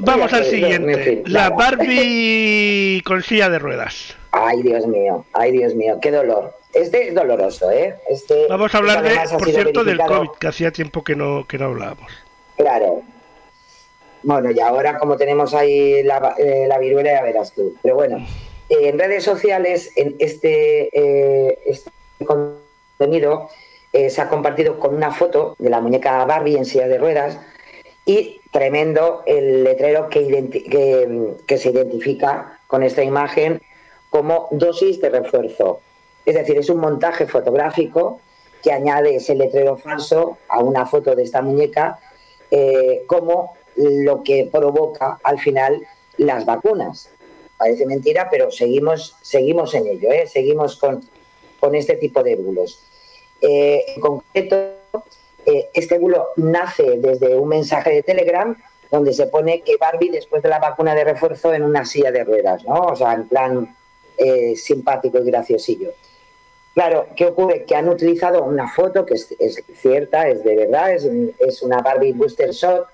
[0.00, 1.22] Vamos al siguiente.
[1.26, 4.16] la Barbie con silla de ruedas.
[4.32, 6.54] Ay, Dios mío, ay, Dios mío, qué dolor.
[6.72, 7.96] Este es doloroso, ¿eh?
[8.08, 11.58] Este, Vamos a hablar, de, por cierto, del COVID, que hacía tiempo que no, que
[11.58, 12.12] no hablábamos.
[12.56, 13.02] Claro,
[14.22, 17.76] bueno, y ahora como tenemos ahí la, eh, la viruela, ya verás tú.
[17.82, 18.18] Pero bueno,
[18.68, 21.90] eh, en redes sociales, en este, eh, este
[22.24, 23.48] contenido
[23.92, 27.40] se ha compartido con una foto de la muñeca Barbie en silla de ruedas
[28.06, 33.62] y tremendo el letrero que, que se identifica con esta imagen
[34.10, 35.80] como dosis de refuerzo.
[36.26, 38.20] Es decir, es un montaje fotográfico
[38.62, 41.98] que añade ese letrero falso a una foto de esta muñeca
[43.06, 45.86] como lo que provoca al final
[46.16, 47.10] las vacunas.
[47.56, 50.26] Parece mentira, pero seguimos, seguimos en ello, ¿eh?
[50.26, 51.02] seguimos con,
[51.58, 52.80] con este tipo de bulos.
[53.40, 54.74] Eh, en concreto,
[55.46, 58.56] eh, este bulo nace desde un mensaje de Telegram
[58.90, 62.24] donde se pone que Barbie después de la vacuna de refuerzo en una silla de
[62.24, 62.86] ruedas, ¿no?
[62.86, 63.76] O sea, en plan
[64.54, 65.92] simpático y graciosillo.
[66.74, 67.64] Claro, ¿qué ocurre?
[67.64, 72.12] Que han utilizado una foto que es, cierta, es de verdad, es, es una Barbie
[72.12, 72.86] Booster Shot,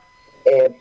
[0.44, 0.74] eh,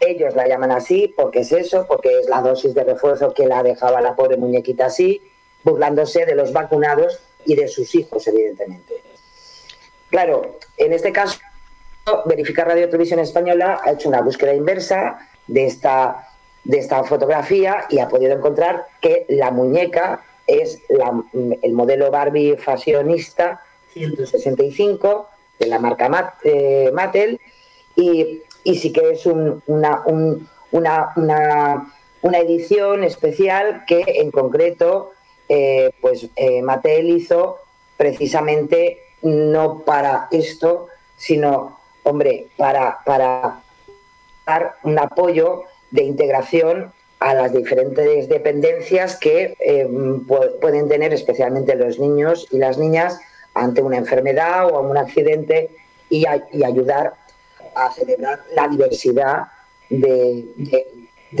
[0.00, 3.62] ellos la llaman así porque es eso, porque es la dosis de refuerzo que la
[3.62, 5.22] dejaba la pobre muñequita así,
[5.64, 9.02] burlándose de los vacunados y de sus hijos, evidentemente.
[10.12, 11.40] Claro, en este caso,
[12.26, 16.28] Verificar Radio Televisión Española ha hecho una búsqueda inversa de esta,
[16.64, 23.62] de esta fotografía y ha podido encontrar que la muñeca es el modelo Barbie fashionista
[23.94, 27.40] 165 de la marca eh, Mattel
[27.96, 30.02] y sí que es una,
[30.72, 35.12] una, edición especial que en concreto
[35.48, 37.60] eh, pues eh, Mattel hizo
[37.96, 43.60] precisamente no para esto, sino, hombre, para, para
[44.46, 49.88] dar un apoyo de integración a las diferentes dependencias que eh,
[50.60, 53.20] pueden tener especialmente los niños y las niñas
[53.54, 55.70] ante una enfermedad o un accidente
[56.08, 57.14] y, ayudar
[57.74, 59.44] a celebrar la diversidad
[59.88, 60.46] de,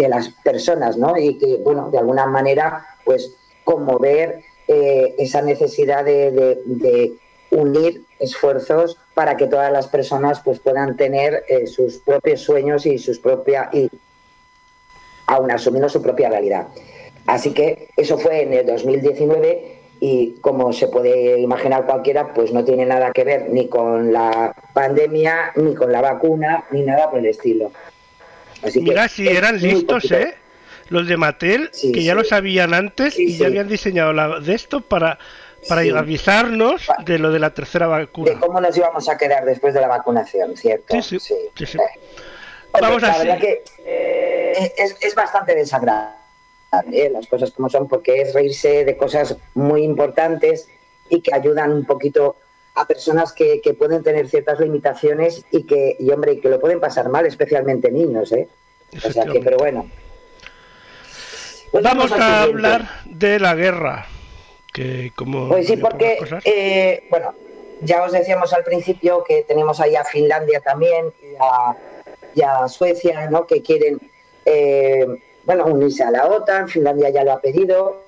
[0.08, 1.16] las personas, ¿no?
[1.18, 7.12] Y que, bueno, de alguna manera, pues conmover eh, esa necesidad de,
[7.52, 12.98] unir esfuerzos para que todas las personas pues puedan tener eh, sus propios sueños y
[12.98, 13.68] sus propias
[15.26, 16.68] aún asumiendo su propia realidad.
[17.26, 22.64] Así que eso fue en el 2019 y como se puede imaginar cualquiera, pues no
[22.64, 27.20] tiene nada que ver ni con la pandemia, ni con la vacuna, ni nada por
[27.20, 27.70] el estilo.
[28.62, 30.34] Así Mira, si eran listos, ¿eh?
[30.88, 34.80] Los de Mattel, que ya lo sabían antes y ya habían diseñado la, de esto
[34.80, 35.18] para,
[35.68, 38.32] para avisarnos de lo de la tercera vacuna.
[38.32, 41.00] De cómo nos íbamos a quedar después de la vacunación, ¿cierto?
[41.02, 41.34] Sí, sí.
[41.54, 41.78] sí,
[42.80, 43.38] Vamos a ver.
[43.38, 46.16] que eh, es, bastante desagradable
[46.92, 47.10] ¿eh?
[47.10, 50.68] las cosas como son, porque es reírse de cosas muy importantes
[51.08, 52.36] y que ayudan un poquito
[52.74, 57.10] a personas que, pueden tener ciertas limitaciones y que, y hombre, que lo pueden pasar
[57.10, 58.48] mal, especialmente niños, ¿eh?
[59.04, 59.90] O sea que, pero bueno.
[61.70, 64.06] Pues vamos, a hablar de la guerra.
[64.72, 67.34] Que pues sí, porque, eh, bueno,
[67.82, 71.76] ya os decíamos al principio que tenemos ahí a Finlandia también y a
[72.34, 73.46] y a Suecia, ¿no?
[73.46, 74.00] que quieren
[74.46, 75.06] eh,
[75.44, 78.02] bueno, unirse a la OTAN, Finlandia ya lo ha pedido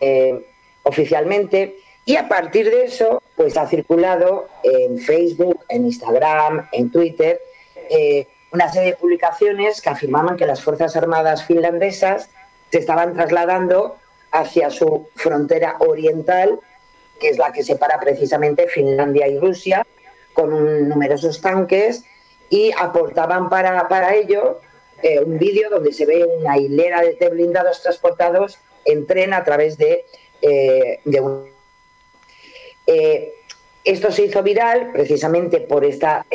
[0.00, 0.46] eh,
[0.84, 7.40] oficialmente, y a partir de eso, pues ha circulado en Facebook, en Instagram, en Twitter,
[8.52, 12.30] una serie de publicaciones que afirmaban que las Fuerzas Armadas finlandesas
[12.70, 13.96] se estaban trasladando
[14.36, 16.60] hacia su frontera oriental,
[17.18, 19.86] que es la que separa precisamente Finlandia y Rusia,
[20.34, 22.04] con numerosos tanques
[22.50, 24.60] y aportaban para, para ello
[25.02, 29.78] eh, un vídeo donde se ve una hilera de blindados transportados en tren a través
[29.78, 30.04] de,
[30.42, 31.48] eh, un...
[32.86, 33.32] Eh,
[33.84, 36.26] esto se hizo viral precisamente por esta,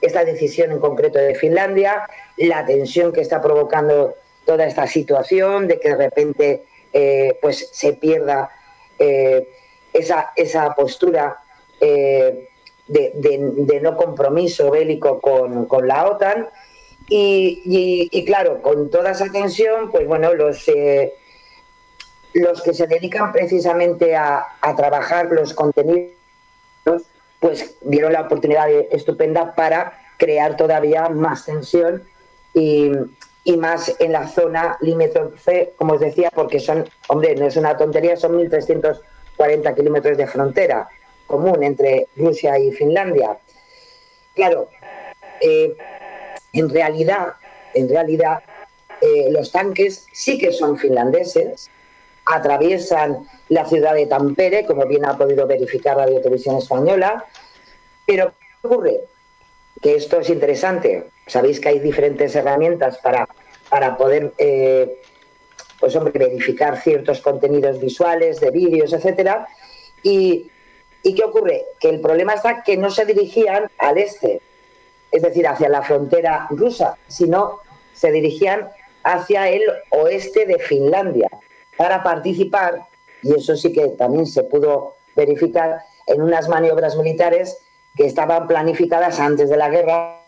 [0.00, 4.14] esta decisión en concreto de Finlandia, la tensión que está provocando
[4.44, 6.64] toda esta situación, de que de repente
[7.40, 8.50] pues se pierda
[9.92, 11.40] esa, esa postura
[12.86, 16.48] de, no compromiso bélico con, la OTAN.
[17.08, 21.14] Y, claro, con toda esa tensión, pues bueno, los, eh,
[22.32, 26.12] los que se dedican precisamente a, trabajar los contenidos,
[27.40, 32.04] pues vieron la oportunidad estupenda para crear todavía más tensión
[32.54, 32.92] y,
[33.44, 37.76] y más en la zona limítrofe, como os decía, porque son, hombre, no es una
[37.76, 40.88] tontería, son 1.340 kilómetros de frontera
[41.26, 43.36] común entre Rusia y Finlandia.
[44.34, 44.68] Claro,
[45.40, 45.76] eh,
[46.52, 47.34] en realidad,
[47.74, 48.42] en realidad
[49.00, 51.70] eh, los tanques sí que son finlandeses,
[52.24, 57.24] atraviesan la ciudad de Tampere, como bien ha podido verificar Radio Televisión Española,
[58.06, 59.00] pero ¿qué ocurre?
[59.82, 61.08] Que esto es interesante.
[61.26, 63.28] Sabéis que hay diferentes herramientas para,
[63.68, 65.00] para poder eh,
[65.80, 69.46] pues hombre, verificar ciertos contenidos visuales, de vídeos, etcétera.
[70.02, 70.50] Y
[71.04, 71.66] ¿Y qué ocurre?
[71.78, 74.40] Que el problema está que no se dirigían al este,
[75.12, 77.60] es decir, hacia la frontera rusa, sino
[77.92, 78.70] se dirigían
[79.04, 81.28] hacia el oeste de Finlandia
[81.76, 82.86] para participar,
[83.22, 87.58] y eso sí que también se pudo verificar, en unas maniobras militares
[87.94, 90.23] que estaban planificadas antes de la guerra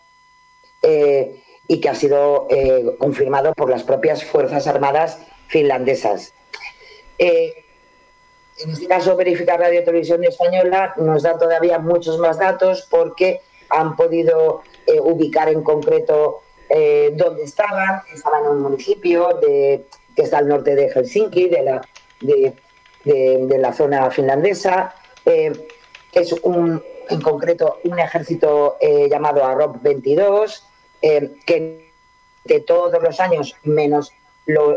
[0.83, 6.33] eh, y que ha sido eh, confirmado por las propias Fuerzas Armadas finlandesas.
[7.19, 7.65] Eh,
[8.59, 13.97] en este caso, Verificar Radio Televisión Española nos da todavía muchos más datos porque han
[13.97, 14.62] podido
[15.03, 16.41] ubicar en concreto
[17.12, 18.01] dónde estaban.
[18.15, 19.85] Estaban en un municipio de,
[20.15, 21.83] que está al norte de Helsinki, de la,
[22.21, 24.95] de, la zona finlandesa.
[25.27, 28.77] Es un, en concreto un ejército
[29.11, 30.64] llamado AROP 22,
[31.01, 31.90] que
[32.45, 34.12] de todos los años, menos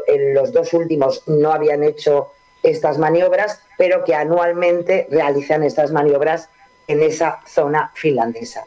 [0.07, 2.31] en los dos últimos, no habían hecho
[2.63, 6.49] estas maniobras, pero que anualmente realizan estas maniobras
[6.87, 8.63] en esa zona finlandesa.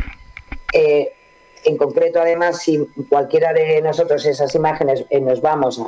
[0.72, 1.12] Eh,
[1.64, 2.78] en concreto, además, si
[3.08, 5.80] cualquiera de nosotros esas imágenes eh, nos vamos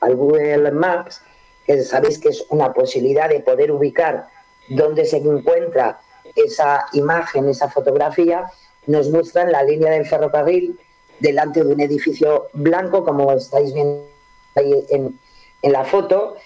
[0.00, 1.22] al Google Maps,
[1.64, 4.28] que sabéis que es una posibilidad de poder ubicar
[4.68, 6.00] dónde se encuentra
[6.36, 8.46] esa imagen, esa fotografía,
[8.86, 10.78] nos muestran la línea del ferrocarril
[11.18, 14.06] delante de un edificio blanco, como estáis viendo
[14.54, 15.18] ahí en,
[15.62, 16.36] la foto,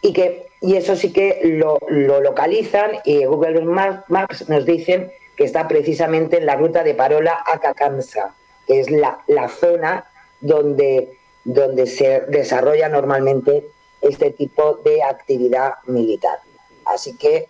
[0.00, 5.68] y que y eso sí que lo, localizan y Google Maps nos dicen que está
[5.68, 8.34] precisamente en la ruta de Parola a Cacansa,
[8.66, 10.04] que es la, la zona
[10.40, 13.68] donde, donde se desarrolla normalmente
[14.00, 16.38] este tipo de actividad militar.
[16.84, 17.48] Así que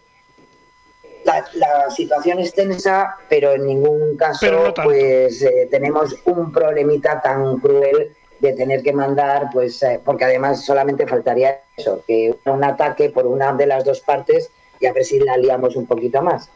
[1.25, 7.21] la, la situación es tensa, pero en ningún caso no pues eh, tenemos un problemita
[7.21, 12.65] tan cruel de tener que mandar, pues eh, porque además solamente faltaría eso, que un
[12.65, 14.51] ataque por una de las dos partes
[14.81, 16.49] y a ver si la liamos un poquito más.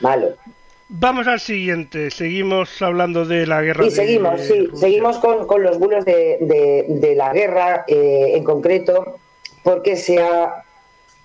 [0.00, 0.34] Malo.
[0.92, 2.10] Vamos al siguiente.
[2.10, 3.84] Seguimos hablando de la guerra.
[3.86, 4.80] Y de seguimos, sí, Rusia.
[4.88, 9.18] seguimos con, con los bulos de, de- de la guerra eh, en concreto,
[9.62, 10.64] porque se ha,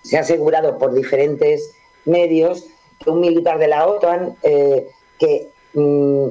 [0.03, 1.73] se ha asegurado por diferentes
[2.05, 2.65] medios
[3.03, 4.87] que un militar de la OTAN eh,
[5.19, 6.27] que, mm,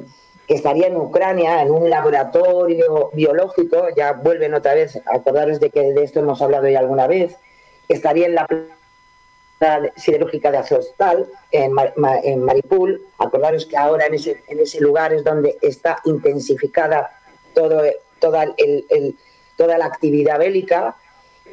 [0.47, 5.81] que estaría en Ucrania, en un laboratorio biológico, ya vuelven otra vez, acordaros de que
[5.93, 7.35] de esto hemos hablado ya alguna vez,
[7.87, 13.01] estaría en la planta siderúrgica de Azovstal, en, Ma- Ma- en Mariupol.
[13.17, 17.09] Acordaros que ahora en ese, en ese lugar es donde está intensificada
[17.53, 17.81] todo,
[18.19, 19.15] toda, el-
[19.57, 20.95] toda la actividad bélica.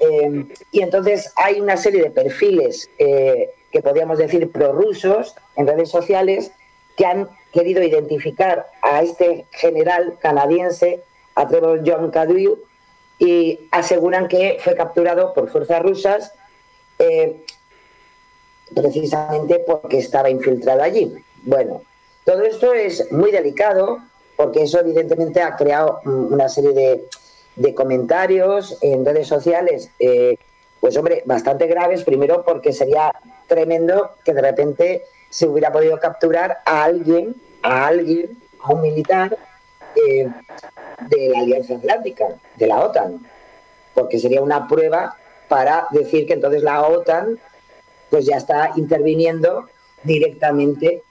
[0.01, 5.91] Eh, y entonces hay una serie de perfiles eh, que podríamos decir prorrusos en redes
[5.91, 6.53] sociales
[6.97, 11.03] que han querido identificar a este general canadiense,
[11.35, 12.59] a Trevor John Cadew,
[13.19, 16.33] y aseguran que fue capturado por fuerzas rusas
[16.99, 17.45] eh,
[18.75, 21.13] precisamente porque estaba infiltrado allí.
[21.43, 21.83] Bueno,
[22.25, 23.99] todo esto es muy delicado
[24.37, 30.37] porque eso evidentemente ha creado mm, una serie de, comentarios en redes sociales, eh,
[30.81, 33.13] pues hombre, bastante graves, primero porque sería
[33.53, 39.37] tremendo que de repente se hubiera podido capturar a alguien, a alguien, a un militar
[39.95, 40.27] eh,
[41.09, 43.21] de la Alianza Atlántica, de la OTAN,
[43.93, 47.39] porque sería una prueba para decir que entonces la OTAN
[48.09, 49.69] pues ya está interviniendo
[50.03, 51.03] directamente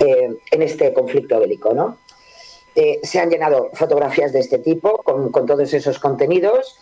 [0.00, 1.96] eh, en este conflicto bélico, ¿no?
[2.74, 6.78] Eh, se han llenado fotografías de este tipo con, todos esos contenidos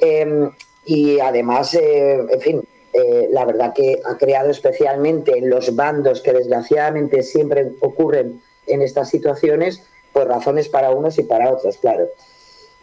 [0.00, 0.50] eh,
[0.84, 6.32] y además, en fin, eh, la verdad que ha creado especialmente en los bandos que
[6.32, 9.82] desgraciadamente siempre ocurren en estas situaciones,
[10.14, 12.08] pues razones para unos y para otros, claro.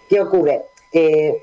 [0.07, 0.66] ¿Qué ocurre?
[0.91, 1.41] Eh,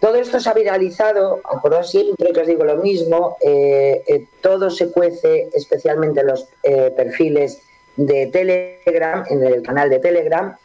[0.00, 4.90] todo esto se ha viralizado, acordaos siempre que os digo lo mismo, eh, todo se
[4.90, 6.48] cuece, especialmente en los
[6.96, 7.62] perfiles
[7.94, 10.56] de Telegram, en el canal de Telegram.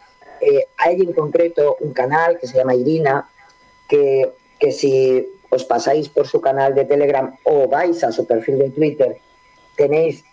[0.78, 3.30] Hay en concreto un canal que se llama Irina,
[3.88, 8.60] que, que si os pasáis por su canal de Telegram o vais a su perfil
[8.60, 9.18] de Twitter,
[9.76, 10.24] tenéis,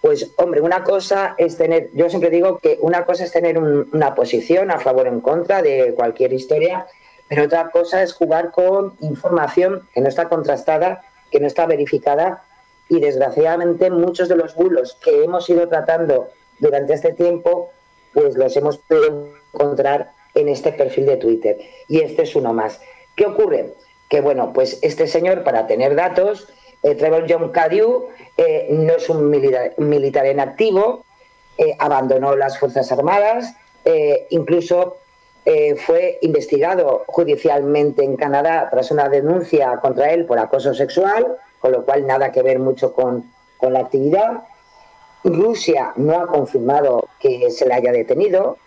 [0.00, 3.88] pues hombre, una cosa es tener, yo siempre digo que una cosa es tener un-
[3.92, 6.86] una posición a favor o en contra de cualquier historia,
[7.28, 12.42] pero otra cosa es jugar con información que no está contrastada, que no está verificada
[12.88, 16.28] y desgraciadamente muchos de los bulos que hemos ido tratando
[16.58, 17.70] durante este tiempo,
[18.12, 21.58] pues los hemos podido encontrar en este perfil de Twitter.
[21.88, 22.80] Y este es uno más.
[23.14, 23.74] ¿Qué ocurre?
[24.10, 26.48] Que bueno, pues este señor, para tener datos,
[26.82, 31.04] eh, Trevor John Cadew eh, no es un militar, en activo,
[31.56, 33.54] eh, abandonó las Fuerzas Armadas,
[34.28, 34.98] incluso
[35.86, 41.26] fue investigado judicialmente en Canadá tras una denuncia contra él por acoso sexual,
[41.58, 44.42] con lo cual nada que ver mucho con, con la actividad.
[45.24, 48.58] Rusia no ha confirmado que se le haya detenido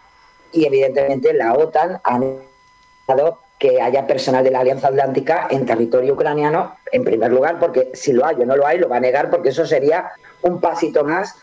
[0.52, 6.14] y evidentemente la OTAN ha negado que haya personal de la Alianza Atlántica en territorio
[6.14, 9.00] ucraniano, en primer lugar, porque si lo hay o no lo hay, lo va a
[9.00, 11.36] negar, porque eso sería un pasito más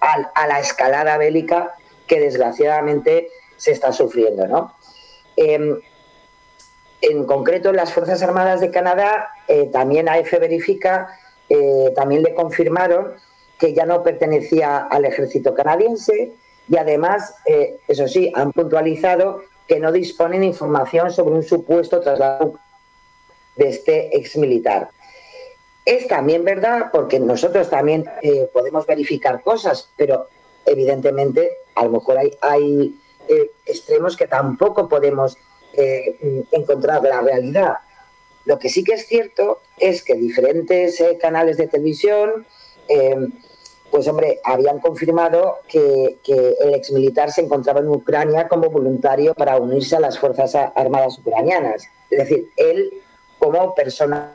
[0.00, 1.74] a, la escalada bélica
[2.06, 4.46] que desgraciadamente se está sufriendo.
[4.46, 4.74] ¿no?
[5.36, 5.78] Em,
[7.02, 13.14] en concreto, las Fuerzas Armadas de Canadá, eh, también AF verifica, eh, también le confirmaron
[13.58, 16.32] que ya no pertenecía al ejército canadiense
[16.68, 22.58] y además, eh, eso sí, han puntualizado que no disponen información sobre un supuesto traslado
[23.54, 24.90] de este exmilitar.
[25.84, 30.26] Es también verdad, porque nosotros también eh, podemos verificar cosas, pero
[30.66, 35.38] evidentemente a lo mejor hay, eh, extremos que tampoco podemos
[35.74, 37.74] eh, encontrar la realidad.
[38.46, 42.44] Lo que sí que es cierto es que diferentes canales de televisión,
[43.90, 49.56] pues hombre, habían confirmado que, que el exmilitar se encontraba en Ucrania como voluntario para
[49.56, 51.88] unirse a las Fuerzas Armadas ucranianas.
[52.08, 52.92] Es decir, él
[53.38, 54.32] como persona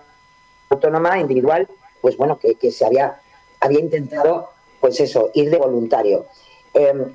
[0.69, 1.67] autónoma, individual,
[2.01, 3.19] pues bueno, que, se había,
[3.59, 4.49] había intentado,
[4.81, 6.25] pues eso, ir de voluntario.
[6.73, 7.05] Eh,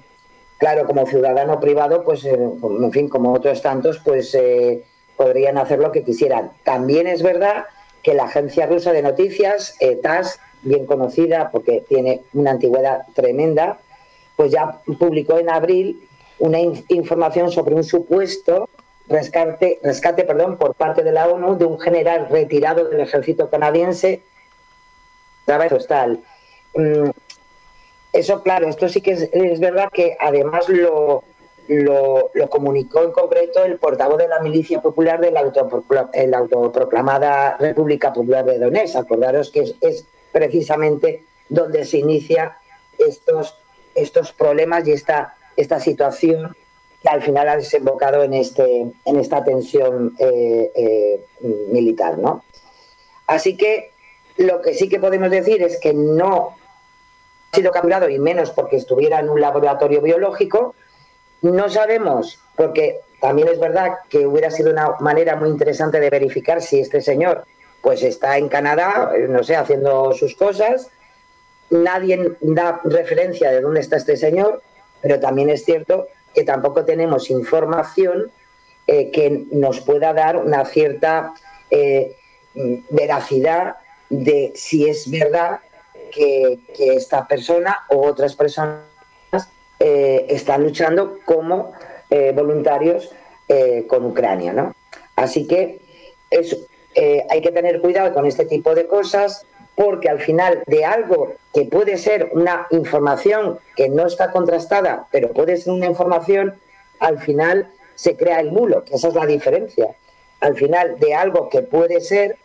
[0.60, 4.84] claro, como ciudadano privado, pues, eh, en fin, como otros tantos, pues eh,
[5.16, 6.52] podrían hacer lo que quisieran.
[6.64, 7.64] También es verdad
[8.02, 13.78] que la agencia rusa de noticias, eh, TASS, bien conocida porque tiene una antigüedad tremenda,
[14.36, 16.08] pues ya publicó en abril
[16.38, 18.68] una información sobre un supuesto
[19.10, 24.22] rescate, rescate perdón, por parte de la ONU de un general retirado del ejército canadiense.
[25.88, 26.20] Tal.
[26.74, 27.10] Mm,
[28.12, 31.24] eso, claro, esto sí que es, verdad que además lo,
[31.66, 38.44] lo, comunicó en concreto el portavoz de la milicia popular de la autoproclamada República Popular
[38.44, 38.94] de Donetsk.
[38.94, 42.58] Acordaros que es, precisamente donde se inicia
[42.98, 43.56] estos,
[43.94, 46.56] estos problemas y esta, esta situación
[47.02, 51.24] que al final ha desembocado en, este, en esta tensión eh, eh,
[51.72, 52.18] militar.
[52.18, 52.44] ¿no?
[53.26, 53.92] Así que
[54.36, 56.56] lo que sí que podemos decir es que no
[57.52, 60.74] ha sido capturado y menos porque estuviera en un laboratorio biológico.
[61.42, 66.62] No sabemos, porque también es verdad que hubiera sido una manera muy interesante de verificar
[66.62, 67.44] si este señor
[67.82, 70.90] pues está en Canadá, eh, no sé, haciendo sus cosas.
[71.70, 74.62] Nadie da referencia de dónde está este señor,
[75.00, 78.30] pero también es cierto que tampoco tenemos información
[78.86, 81.32] eh, que nos pueda dar una cierta
[81.70, 82.16] eh,
[82.90, 83.76] veracidad
[84.08, 85.60] de si es verdad
[86.10, 88.80] que, esta persona o otras personas
[89.78, 91.72] están luchando como
[92.34, 93.10] voluntarios
[93.86, 94.52] con Ucrania.
[94.52, 94.74] ¿no?
[95.14, 95.80] Así que
[96.94, 99.46] hay que tener cuidado con este tipo de cosas
[99.80, 105.30] porque al final de algo que puede ser una información que no está contrastada, pero
[105.30, 106.60] puede ser una información,
[106.98, 109.96] al final se crea el bulo, que esa es la diferencia.
[110.40, 112.36] Al final de algo que puede ser,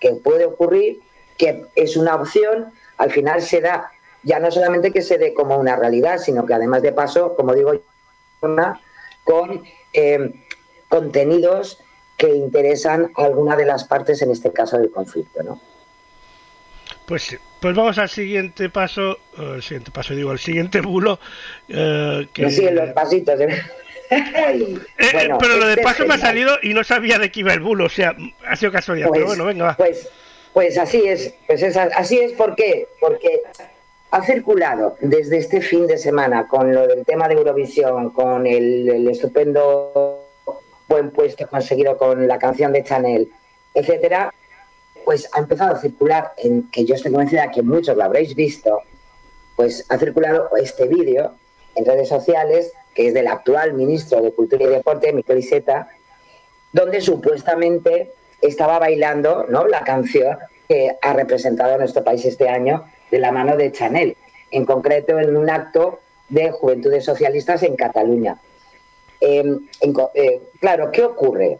[0.00, 1.00] que puede ocurrir,
[1.38, 3.92] que es una opción, al final se da,
[4.22, 7.54] ya no solamente que se dé como una realidad, sino que además de paso, como
[7.54, 7.72] digo,
[8.40, 10.32] con eh,
[10.88, 11.78] contenidos
[12.20, 15.42] que interesan a alguna de las partes, en este caso del conflicto.
[15.42, 15.58] ¿no?
[17.06, 21.18] Pues, pues vamos al siguiente paso, el eh, siguiente paso digo, el siguiente bulo.
[21.66, 22.50] Eh, que...
[22.50, 23.40] siguen los pasitos.
[23.40, 23.48] ¿eh?
[24.10, 27.40] eh, eh pero lo de este paso me ha salido y no sabía de qué
[27.40, 28.14] iba el bulo, o sea,
[28.46, 29.76] ha sido casualidad, pero pues, bueno, venga, va.
[29.76, 30.10] Pues,
[30.52, 32.86] pues así es, pues es, así es, ¿por qué?
[33.00, 33.40] Porque
[34.10, 38.88] ha circulado desde este fin de semana con lo del tema de Eurovisión, con el,
[38.90, 40.19] el estupendo
[40.90, 43.30] buen puesto conseguido con la canción de Chanel,
[43.72, 44.34] etcétera,
[45.04, 46.32] pues ha empezado a circular,
[46.72, 48.82] que yo estoy convencida que muchos lo habréis visto,
[49.54, 51.34] pues ha circulado este vídeo
[51.76, 55.88] en redes sociales, que es del actual ministro de Cultura y Deporte, Miquel Iseta,
[56.72, 58.12] donde supuestamente
[58.42, 59.66] estaba bailando ¿no?
[59.68, 60.38] la canción
[60.68, 64.16] que ha representado a nuestro país este año de la mano de Chanel,
[64.50, 68.40] en concreto en un acto de Juventudes Socialistas en Cataluña.
[69.20, 69.68] Em,
[70.14, 71.58] eh, claro, ¿qué ocurre?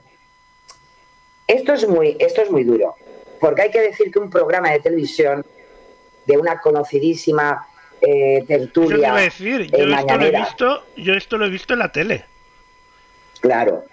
[1.47, 2.95] Esto es muy, esto es muy duro
[3.41, 5.45] porque hay que decir que un programa de televisión
[6.27, 7.67] de una conocidísima
[8.01, 9.15] eh, tertulia.
[9.15, 12.25] decir, yo, esto lo he visto, yo esto lo he visto en la tele.
[13.41, 13.85] Claro.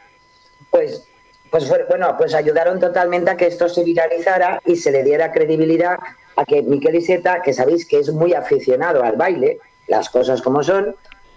[0.69, 1.07] Pues,
[1.49, 5.97] pues bueno, pues ayudaron totalmente a que esto se viralizara y se le diera credibilidad
[6.35, 10.61] a que Miquel Iseta, que sabéis que es muy aficionado al baile, las cosas como
[10.61, 10.95] son,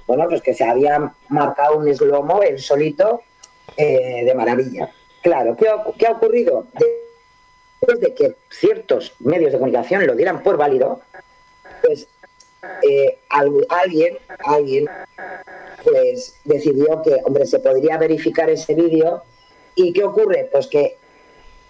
[0.08, 3.22] bueno, pues que se había marcado un eslomo él solito
[3.76, 4.90] eh, de maravilla.
[5.22, 5.66] Claro, ¿qué
[5.98, 6.66] ¿qué ha ocurrido?
[7.80, 11.00] después de que ciertos medios de comunicación lo dieran por válido,
[11.82, 12.06] pues
[12.82, 14.88] eh, alguien, alguien
[15.82, 19.22] pues decidió que, hombre, se podría verificar ese vídeo.
[19.74, 20.48] ¿Y qué ocurre?
[20.52, 20.98] Pues que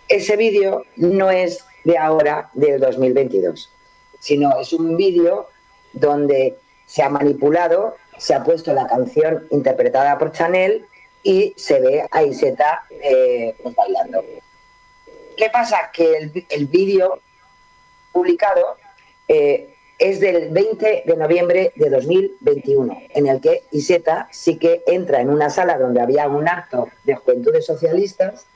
[0.08, 3.70] ese vídeo no es de ahora, del 2022,
[4.18, 5.48] sino es un vídeo
[5.92, 10.86] donde se ha manipulado, se ha puesto la canción interpretada por Chanel
[11.22, 14.24] y se ve a Iseta eh, bailando.
[15.36, 15.90] ¿Qué pasa?
[15.92, 17.20] Que el, vídeo
[18.12, 18.76] publicado
[19.28, 25.20] eh, es del 20 de noviembre de 2021, en el que Iseta sí que entra
[25.20, 28.46] en una sala donde había un acto de juventudes socialistas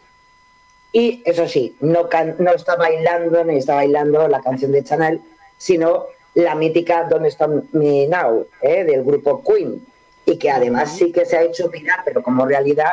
[0.93, 2.09] y, eso sí, no,
[2.39, 5.21] no está bailando ni está bailando la canción de Chanel,
[5.59, 9.85] sino la mítica Don't Stop Me Now, eh, del grupo Queen,
[10.25, 12.93] y que además sí que se ha hecho opinar, pero como realidad,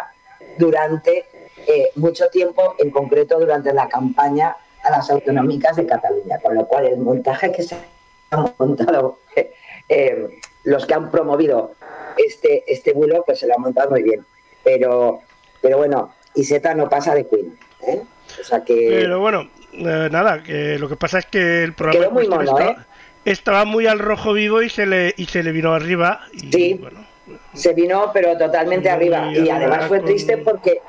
[0.58, 1.26] durante
[1.68, 6.66] eh, mucho tiempo, en concreto durante la campaña a las autonómicas de Cataluña, con lo
[6.68, 7.78] cual el montaje que se
[8.32, 9.54] ha montado, eh,
[9.90, 11.76] eh, los que han promovido
[12.18, 14.26] este, este vuelo, pues se lo han montado muy bien.
[14.64, 15.22] Pero,
[15.62, 17.58] pero bueno, Iseta no pasa de Queen.
[18.40, 18.88] O sea que...
[18.90, 22.28] Pero bueno, nada, que lo que pasa es que el programa muy
[23.26, 26.22] estaba, muy al rojo vivo y se le, y se le vino arriba.
[26.34, 27.01] Y, sí, bueno,
[27.54, 29.32] se vino pero totalmente arriba.
[29.32, 30.82] Y además fue triste porque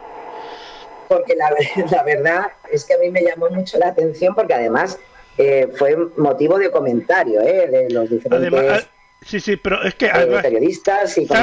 [1.08, 1.34] porque
[1.90, 4.98] la, verdad es que a mí me llamó mucho la atención porque además
[5.36, 7.68] eh, fue motivo de comentario ¿eh?
[7.68, 8.88] de los diferentes Además,
[9.24, 11.34] sí, sí, pero es que eh, periodistas y Yo,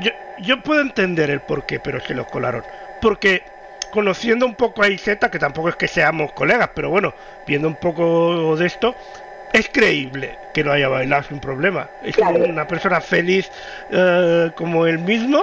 [0.00, 0.10] yo,
[0.42, 2.62] yo puedo entender el porqué, pero se los colaron.
[3.02, 3.42] Porque
[3.94, 7.14] conociendo un poco a Iseta, que tampoco es que seamos colegas, pero bueno,
[7.46, 8.94] viendo un poco de esto,
[9.54, 11.88] es creíble que no haya bailado sin problema.
[12.02, 12.44] Es Claro.
[12.44, 13.50] una persona feliz
[13.90, 15.42] eh, como él mismo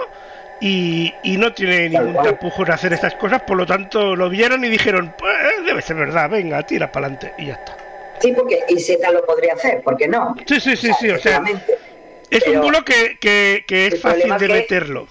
[0.59, 2.25] y, y no tiene ningún cual.
[2.27, 5.33] tapujo en hacer estas cosas, por lo tanto lo vieron y dijeron, pues
[5.65, 7.77] debe ser verdad, venga, tira para adelante y ya está.
[8.19, 10.35] Sí, porque Iseta lo podría hacer, ¿por qué no?
[10.45, 11.41] Sí, sí, sí, sí, o sea,
[12.29, 15.07] es un bulo que, que, que es fácil de que- meterlo.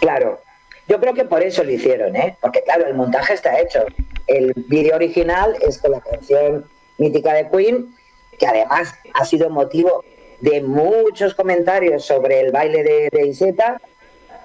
[0.00, 0.40] Claro,
[0.88, 2.36] yo creo que por eso lo hicieron, ¿eh?
[2.40, 3.84] Porque claro, el montaje está hecho.
[4.26, 6.66] El vídeo original es con la canción
[6.98, 7.94] mítica de Queen,
[8.38, 10.04] que además ha sido motivo
[10.40, 13.80] de muchos comentarios sobre el baile de, de Iseta,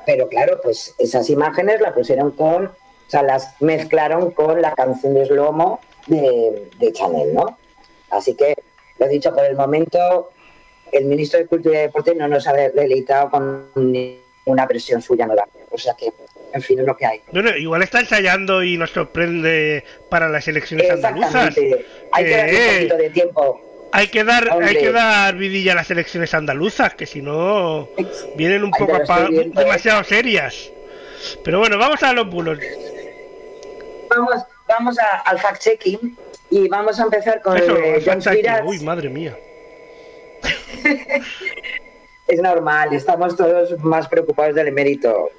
[0.06, 2.72] pero claro, pues esas imágenes la pusieron con, o
[3.08, 7.58] sea, las mezclaron con la canción de Slomo de, de Chanel, ¿no?
[8.10, 8.56] Así que,
[9.00, 10.32] lo dicho, por el momento,
[10.92, 13.70] el ministro de Cultura y Deporte no nos ha deleitado con
[14.46, 15.48] una versión suya nueva.
[15.70, 16.12] O sea que,
[16.54, 17.22] en fin, es lo que hay.
[17.32, 21.56] Bueno, igual está ensayando y nos sorprende para las elecciones andaluzas.
[22.12, 23.62] Hay que darle un Eh, poquito de tiempo.
[23.94, 24.78] Hay que dar, hay Hombre.
[24.80, 27.90] que dar vidilla a las elecciones andaluzas, que si no
[28.36, 28.98] vienen un poco
[29.30, 29.64] viendo, ¿eh?
[29.66, 30.72] demasiado serias.
[31.44, 32.58] Pero bueno, vamos a los bulos.
[34.10, 36.16] Vamos, vamos a- al fact-checking
[36.50, 37.76] y vamos a empezar con Eso,
[38.06, 38.22] John.
[38.22, 38.64] Svirat.
[38.66, 39.38] Uy, madre mía.
[42.28, 45.32] Es normal, estamos todos más preocupados del emérito.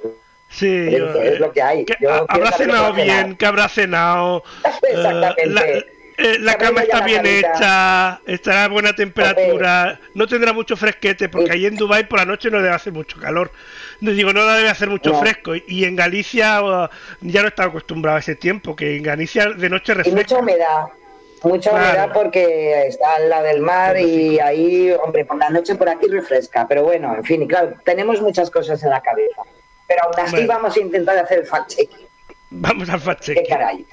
[0.53, 1.87] Sí, Es yo, lo que- es lo que hay.
[2.01, 4.45] Yo habrá cenado bien, que habrá cenado.
[4.65, 5.47] eh, Exactamente.
[5.49, 5.63] la
[6.19, 10.53] eh, la Se ha cama está la bien hecha, estará a buena temperatura, no tendrá
[10.53, 11.53] mucho fresquete, porque Sí.
[11.53, 13.51] ahí en Dubai por la noche no debe hacer mucho calor.
[14.01, 15.21] No digo, no debe hacer mucho No.
[15.21, 15.57] fresco.
[15.57, 16.89] Y- Y en Galicia uh,
[17.23, 20.21] ya no estaba acostumbrado a ese tiempo, que en Galicia de noche Y refresca.
[20.21, 20.85] mucha humedad.
[21.45, 21.87] Mucha Claro.
[21.89, 26.07] humedad porque está al lado del mar y ahí, hombre, por la noche por aquí
[26.09, 26.67] refresca.
[26.69, 29.43] Pero bueno, en fin, y claro, tenemos muchas cosas en la cabeza.
[29.89, 30.49] Pero aún así Bueno.
[30.49, 32.07] vamos a intentar hacer el fact-checking.
[32.51, 33.87] Vamos al fact qué caray.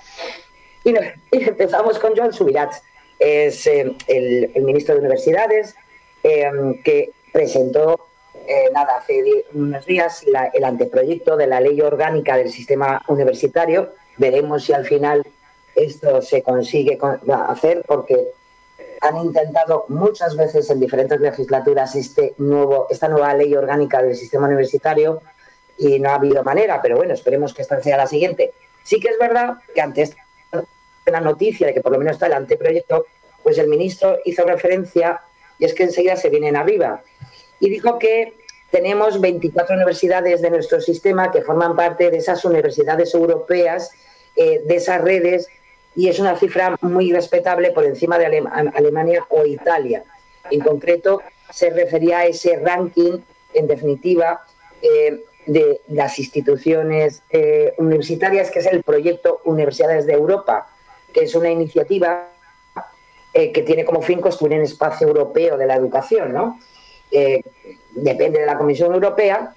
[0.83, 2.81] Y, no- y empezamos con Joan Subirats,
[3.17, 5.75] es eh, el, el ministro de Universidades,
[6.23, 6.49] eh,
[6.83, 8.07] que presentó,
[8.47, 13.93] eh, nada, hace unos días la- el anteproyecto de la ley orgánica del sistema universitario.
[14.17, 15.25] Veremos si al final
[15.75, 18.27] esto se consigue con- hacer, porque
[19.01, 24.47] han intentado muchas veces en diferentes legislaturas este nuevo, esta nueva ley orgánica del sistema
[24.47, 25.21] universitario
[25.79, 28.51] y no ha habido manera, pero bueno, esperemos que esta sea la siguiente.
[28.83, 32.33] Sí que es verdad que ante esta noticia de que por lo menos está el
[32.33, 33.05] anteproyecto,
[33.41, 35.21] pues el ministro hizo referencia,
[35.57, 37.01] y es que enseguida se vienen arriba,
[37.59, 38.33] y dijo que
[38.71, 43.91] tenemos 24 universidades de nuestro sistema que forman parte de esas universidades europeas,
[44.35, 45.47] eh, de esas redes,
[45.95, 50.03] y es una cifra muy respetable por encima de Alem- Alemania o Italia.
[50.51, 51.21] En concreto,
[51.51, 53.19] se refería a ese ranking,
[53.53, 54.45] en definitiva,
[54.81, 60.69] eh, de las instituciones eh, universitarias, que es el proyecto Universidades de Europa,
[61.11, 62.29] que es una iniciativa
[63.33, 66.59] eh, que tiene como fin construir un espacio europeo de la educación, ¿no?
[67.11, 67.41] Eh,
[67.95, 69.55] depende de la Comisión Europea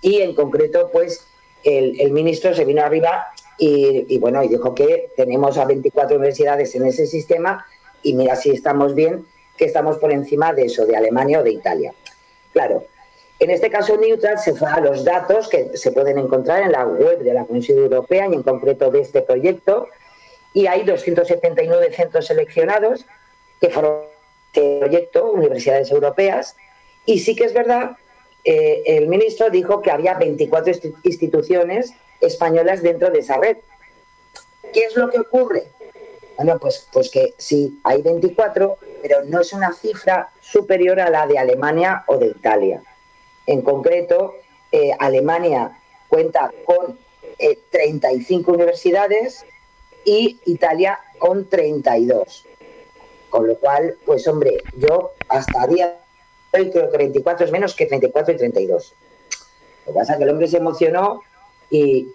[0.00, 1.24] y en concreto, pues,
[1.62, 6.16] el, el ministro se vino arriba y, y, bueno, y dijo que tenemos a 24
[6.16, 7.64] universidades en ese sistema
[8.02, 9.24] y mira si estamos bien,
[9.56, 11.94] que estamos por encima de eso, de Alemania o de Italia.
[12.52, 12.86] Claro,
[13.44, 16.84] en este caso Neutral se fue a los datos que se pueden encontrar en la
[16.86, 19.88] web de la Comisión Europea y en concreto de este proyecto
[20.54, 23.06] y hay 279 centros seleccionados
[23.60, 24.02] que forman
[24.54, 26.56] este proyecto, universidades europeas,
[27.06, 27.92] y sí que es verdad,
[28.44, 33.56] eh, el ministro dijo que había 24 insti- instituciones españolas dentro de esa red.
[34.74, 35.64] ¿Qué es lo que ocurre?
[36.36, 41.26] Bueno, pues, pues que sí, hay 24, pero no es una cifra superior a la
[41.26, 42.82] de Alemania o de Italia.
[43.46, 44.34] En concreto,
[44.70, 45.78] eh, Alemania
[46.08, 46.98] cuenta con
[47.38, 49.44] eh, 35 universidades
[50.04, 52.46] y Italia con 32.
[53.30, 55.98] Con lo cual, pues hombre, yo hasta día
[56.52, 58.94] de hoy creo que 24 es menos que 34 y 32.
[59.86, 61.22] Lo que pasa es que el hombre se emocionó
[61.70, 62.08] y,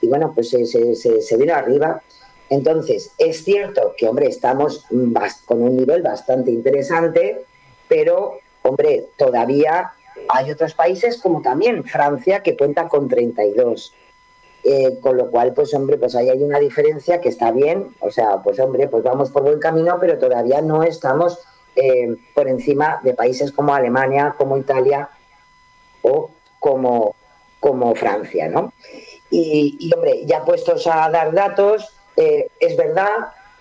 [0.00, 2.02] y bueno, pues se, vino arriba.
[2.48, 4.86] Entonces, es cierto que, hombre, estamos
[5.44, 7.44] con un nivel bastante interesante,
[7.88, 9.92] pero, hombre, todavía
[10.28, 13.94] hay otros países como también Francia que cuenta con 32.
[14.62, 17.94] Eh, con lo cual, pues hombre, pues ahí hay una diferencia que está bien.
[18.00, 21.38] O sea, pues hombre, pues vamos por buen camino, pero todavía no estamos
[21.76, 25.08] eh, por encima de países como Alemania, como Italia
[26.02, 27.14] o como,
[27.58, 28.72] como Francia, ¿no?
[29.30, 33.08] Y, hombre, ya puestos a dar datos, eh, es verdad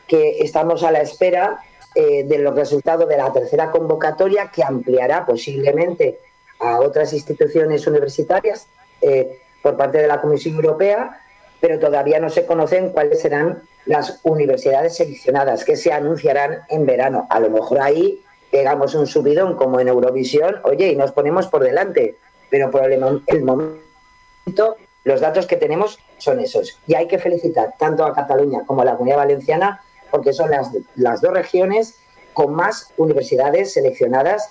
[0.08, 1.60] que estamos a la espera
[1.94, 6.20] eh, de los resultados de la tercera convocatoria que ampliará posiblemente
[6.60, 8.68] a otras instituciones universitarias
[9.02, 11.22] eh, por parte de la Comisión Europea,
[11.60, 17.28] pero todavía no se conocen cuáles serán las universidades seleccionadas que se anunciarán en verano.
[17.30, 21.64] A lo mejor ahí pegamos un subidón como en Eurovisión, oye, y nos ponemos por
[21.64, 22.18] delante,
[22.50, 26.80] pero por el, momento los datos que tenemos son esos.
[26.88, 29.82] Y hay que felicitar tanto a Cataluña como a la Comunidad Valenciana
[30.12, 31.96] porque son las, las dos regiones
[32.34, 34.50] con más universidades seleccionadas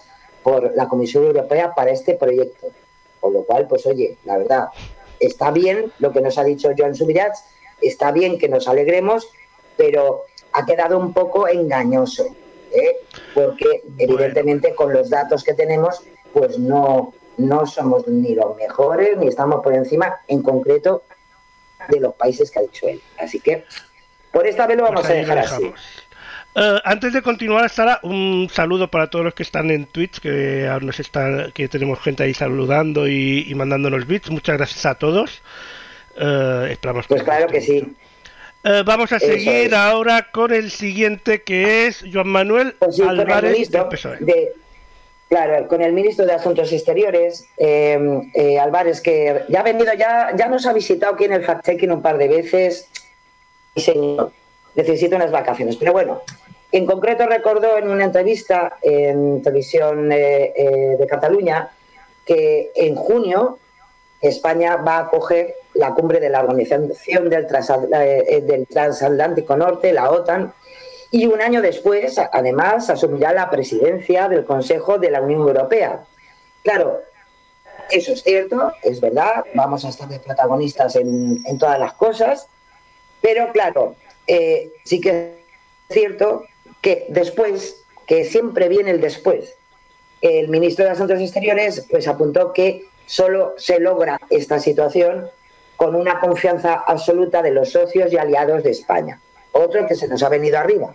[0.48, 2.68] por la Comisión Europea para este proyecto.
[3.20, 4.68] Con lo cual, pues oye, la verdad,
[5.20, 7.44] está bien lo que nos ha dicho Joan Subirats,
[7.82, 9.28] está bien que nos alegremos,
[9.76, 10.22] pero
[10.52, 12.34] ha quedado un poco engañoso,
[12.72, 12.96] ¿eh?
[13.34, 19.28] porque evidentemente con los datos que tenemos, pues no, no somos ni los mejores ni
[19.28, 21.02] estamos por encima, en concreto,
[21.90, 23.02] de los países que ha dicho él.
[23.18, 23.64] Así que
[24.32, 25.74] por esta vez lo vamos pues a dejar así.
[26.60, 30.68] Eh, antes de continuar, Sara, un saludo para todos los que están en Twitch, que
[30.82, 34.30] nos está, que tenemos gente ahí saludando y, mandándonos bits.
[34.30, 35.40] Muchas gracias a todos.
[36.16, 37.96] Eh, esperamos pues claro que sí.
[38.64, 44.52] Eh, vamos a seguir ahora con el siguiente, que es Juan Manuel pues Álvarez e.
[45.28, 47.46] Claro, con el ministro de Asuntos Exteriores,
[48.60, 52.02] Álvarez, que ya ha venido, ya, ya nos ha visitado aquí en el fact-checking un
[52.02, 52.88] par de veces.
[53.76, 54.32] Y señor,
[54.74, 55.76] necesito unas vacaciones.
[55.76, 56.22] Pero bueno,
[56.70, 61.70] en concreto recordó en una entrevista en televisión eh, eh, de Cataluña
[62.26, 63.58] que en junio
[64.20, 67.46] España va a acoger la cumbre de la Organización del,
[67.94, 70.52] eh, del Transatlántico Norte, la OTAN,
[71.10, 76.04] y un año después, además, asumirá la presidencia del Consejo de la Unión Europea.
[76.62, 77.00] Claro,
[77.90, 82.48] eso es cierto, es verdad, vamos a estar de protagonistas en todas las cosas,
[83.22, 83.94] pero claro,
[84.84, 85.38] sí que
[85.88, 86.44] es cierto
[86.88, 89.56] que después, que siempre viene el después,
[90.22, 95.28] el ministro de Asuntos Exteriores pues apuntó que solo se logra esta situación
[95.76, 99.20] con una confianza absoluta de los socios y aliados de España.
[99.52, 100.94] Otro que se nos ha venido arriba.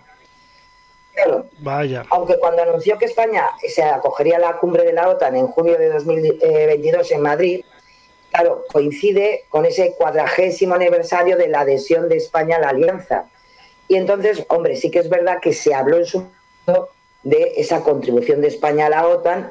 [1.14, 2.02] Pero, Vaya.
[2.10, 5.78] aunque cuando anunció que España se acogería a la cumbre de la OTAN en junio
[5.78, 7.64] de 2022 en Madrid,
[8.32, 13.26] claro, coincide con ese cuadragésimo aniversario de la adhesión de España a la alianza.
[13.88, 16.18] Y entonces, hombre, sí que es verdad que se habló en su
[16.66, 16.90] momento
[17.22, 19.50] de esa contribución de España a la OTAN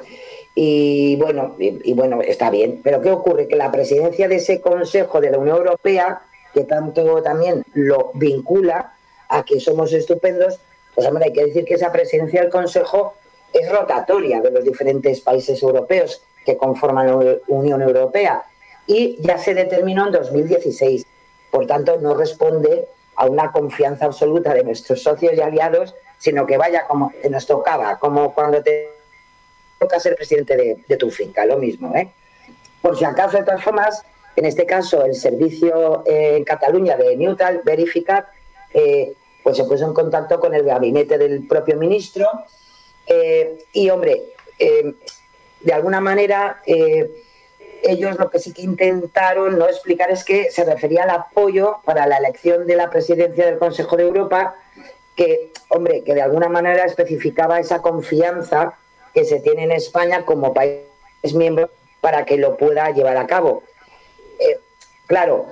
[0.54, 2.80] y bueno, y, bueno, está bien.
[2.82, 3.48] Pero ¿qué ocurre?
[3.48, 6.22] Que la presidencia de ese Consejo de la Unión Europea,
[6.52, 8.94] que tanto también lo vincula
[9.28, 10.60] a que somos estupendos,
[10.94, 13.14] pues hombre, hay que decir que esa presidencia del Consejo
[13.52, 18.44] es rotatoria de los diferentes países europeos que conforman la Unión Europea
[18.86, 21.06] y ya se determinó en 2016.
[21.50, 22.86] Por tanto, no responde
[23.16, 27.98] a una confianza absoluta de nuestros socios y aliados, sino que vaya como nos tocaba,
[27.98, 28.88] como cuando te
[29.78, 31.94] toca ser presidente de, tu finca, lo mismo.
[31.94, 32.10] ¿eh?
[32.80, 34.04] Por si acaso, de todas formas,
[34.36, 38.26] en este caso, el servicio eh, en Cataluña de Neutral Verificat,
[38.72, 42.26] eh, pues se puso en contacto con el gabinete del propio ministro
[43.06, 44.22] eh, y, hombre,
[44.58, 46.62] de alguna manera
[47.84, 52.06] ellos lo que sí que intentaron no explicar es que se refería al apoyo para
[52.06, 54.56] la elección de la presidencia del Consejo de Europa,
[55.16, 58.74] que, hombre, que de alguna manera especificaba esa confianza
[59.12, 60.80] que se tiene en España como país
[61.34, 61.70] miembro
[62.00, 63.62] para que lo pueda llevar a cabo.
[64.38, 64.58] Eh,
[65.06, 65.46] claro,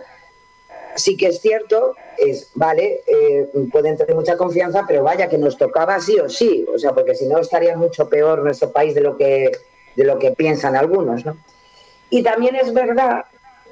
[0.96, 5.56] sí que es cierto, es vale, eh, pueden tener mucha confianza, pero vaya que nos
[5.56, 9.00] tocaba sí o sí, o sea, porque si no estaría mucho peor nuestro país de
[9.00, 9.52] lo que
[9.94, 11.36] de lo que piensan algunos, ¿no?
[12.12, 13.24] Y también es verdad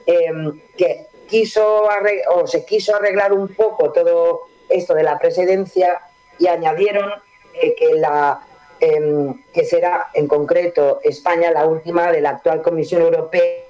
[0.07, 1.87] em, que quiso
[2.35, 6.01] o se quiso arreglar un poco todo esto de la presidencia
[6.39, 7.13] y añadieron
[7.53, 8.41] eh, que la
[8.81, 13.65] em, que será en concreto España la última de la actual Comisión Europea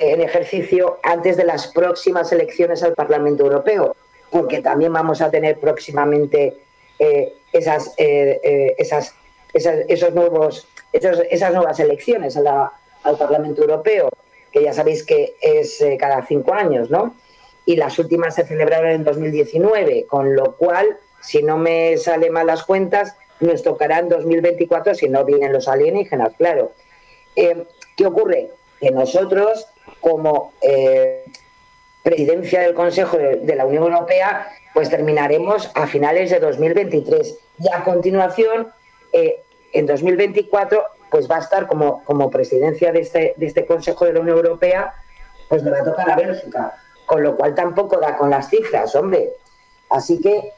[0.00, 3.94] en ejercicio antes de las próximas elecciones al Parlamento Europeo,
[4.30, 6.56] porque también vamos a tener próximamente
[6.98, 9.14] eh, esas, eh, esas,
[9.54, 12.72] esas, esos nuevos, esas nuevas elecciones a la,
[13.04, 14.10] al Parlamento Europeo,
[14.50, 17.14] que ya sabéis que es eh, cada cinco años, ¿no?
[17.64, 22.46] Y las últimas se celebraron en 2019, con lo cual, si no me sale mal
[22.46, 26.72] las cuentas, nos tocará en 2024 si no vienen los alienígenas, claro.
[27.36, 27.64] Eh,
[27.96, 28.50] ¿Qué ocurre?
[28.80, 29.66] Que nosotros,
[30.00, 31.24] como eh,
[32.02, 37.38] presidencia del Consejo de, la Unión Europea, pues terminaremos a finales de 2023.
[37.60, 38.72] Y a continuación,
[39.72, 44.14] en 2024, pues va a estar como, como presidencia de este, de este Consejo de
[44.14, 44.94] la Unión Europea,
[45.46, 48.94] pues me va a tocar a Bélgica, con lo cual tampoco da con las cifras,
[48.96, 49.34] hombre.
[49.90, 50.52] Así que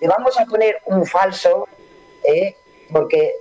[0.00, 1.66] le vamos a poner un falso,
[2.22, 2.54] ¿eh?
[2.92, 3.34] porque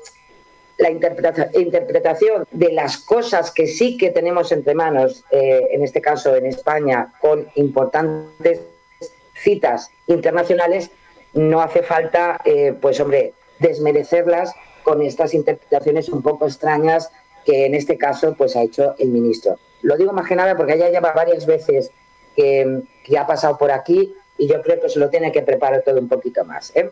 [0.79, 6.35] la interpretación de las cosas que sí que tenemos entre manos, eh, en este caso
[6.35, 8.61] en España, con importantes
[9.35, 10.89] citas internacionales,
[11.33, 14.51] no hace falta, eh, pues hombre, desmerecerlas
[14.87, 17.11] con estas interpretaciones un poco extrañas
[17.43, 19.59] que en este caso pues ha hecho el ministro.
[19.81, 21.91] Lo digo más que nada porque ya lleva varias veces
[22.37, 22.83] que,
[23.19, 26.07] ha pasado por aquí y yo creo que se lo tiene que preparar todo un
[26.07, 26.73] poquito más.
[26.73, 26.89] ¿eh?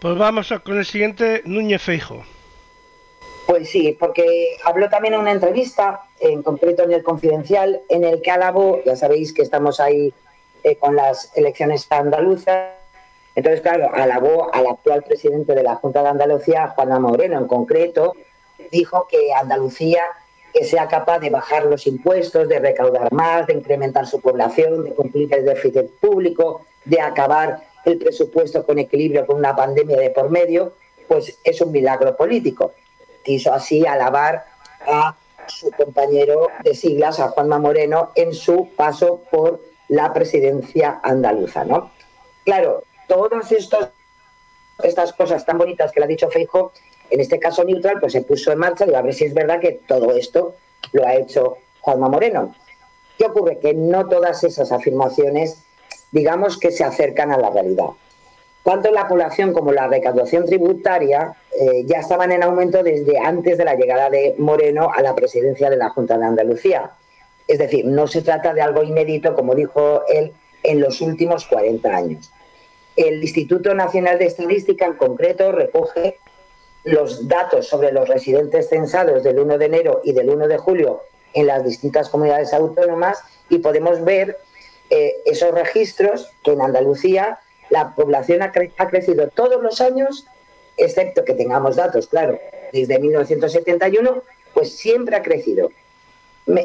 [0.00, 2.24] Pues vamos con el siguiente, Núñez Feijo.
[3.46, 8.20] Pues sí, porque habló también en una entrevista, en concreto en el Confidencial, en el
[8.20, 10.12] que alabó, ya sabéis que estamos ahí
[10.62, 12.79] eh, con las elecciones andaluzas,
[13.34, 18.14] entonces, claro, alabó al actual presidente de la Junta de Andalucía, Juanma Moreno, en concreto,
[18.70, 20.02] dijo que Andalucía
[20.52, 24.94] que sea capaz de bajar los impuestos, de recaudar más, de incrementar su población, de
[24.94, 30.30] cumplir el déficit público, de acabar el presupuesto con equilibrio con una pandemia de por
[30.30, 30.74] medio,
[31.08, 32.72] pues es un milagro político.
[33.24, 34.44] Quiso así alabar
[34.86, 35.16] a
[35.46, 41.64] su compañero de siglas, a Juanma Moreno, en su paso por la presidencia andaluza.
[41.64, 41.90] ¿no?
[42.44, 43.50] Claro, todas
[44.82, 46.72] estas cosas tan bonitas que le ha dicho Feijo,
[47.10, 49.58] en este caso neutral, pues se puso en marcha y a ver si es verdad
[49.58, 50.54] que todo esto
[50.92, 52.54] lo ha hecho Juanma Moreno.
[53.18, 53.58] ¿Qué ocurre?
[53.58, 55.64] Que no todas esas afirmaciones,
[56.12, 57.88] digamos que se acercan a la realidad.
[58.62, 63.64] Tanto la población como la recaudación tributaria eh, ya estaban en aumento desde antes de
[63.64, 66.92] la llegada de Moreno a la presidencia de la Junta de Andalucía.
[67.48, 70.32] Es decir, no se trata de algo inédito, como dijo él,
[70.62, 72.30] en los últimos 40 años.
[72.96, 76.18] El Instituto Nacional de Estadística en concreto recoge
[76.84, 81.02] los datos sobre los residentes censados del 1 de enero y del 1 de julio
[81.34, 84.38] en las distintas comunidades autónomas y podemos ver
[84.88, 87.38] eh, esos registros que en Andalucía
[87.68, 90.26] la población ha, crecido todos los años,
[90.76, 92.40] excepto que tengamos datos, claro,
[92.72, 94.22] desde 1971,
[94.52, 95.70] pues siempre ha crecido,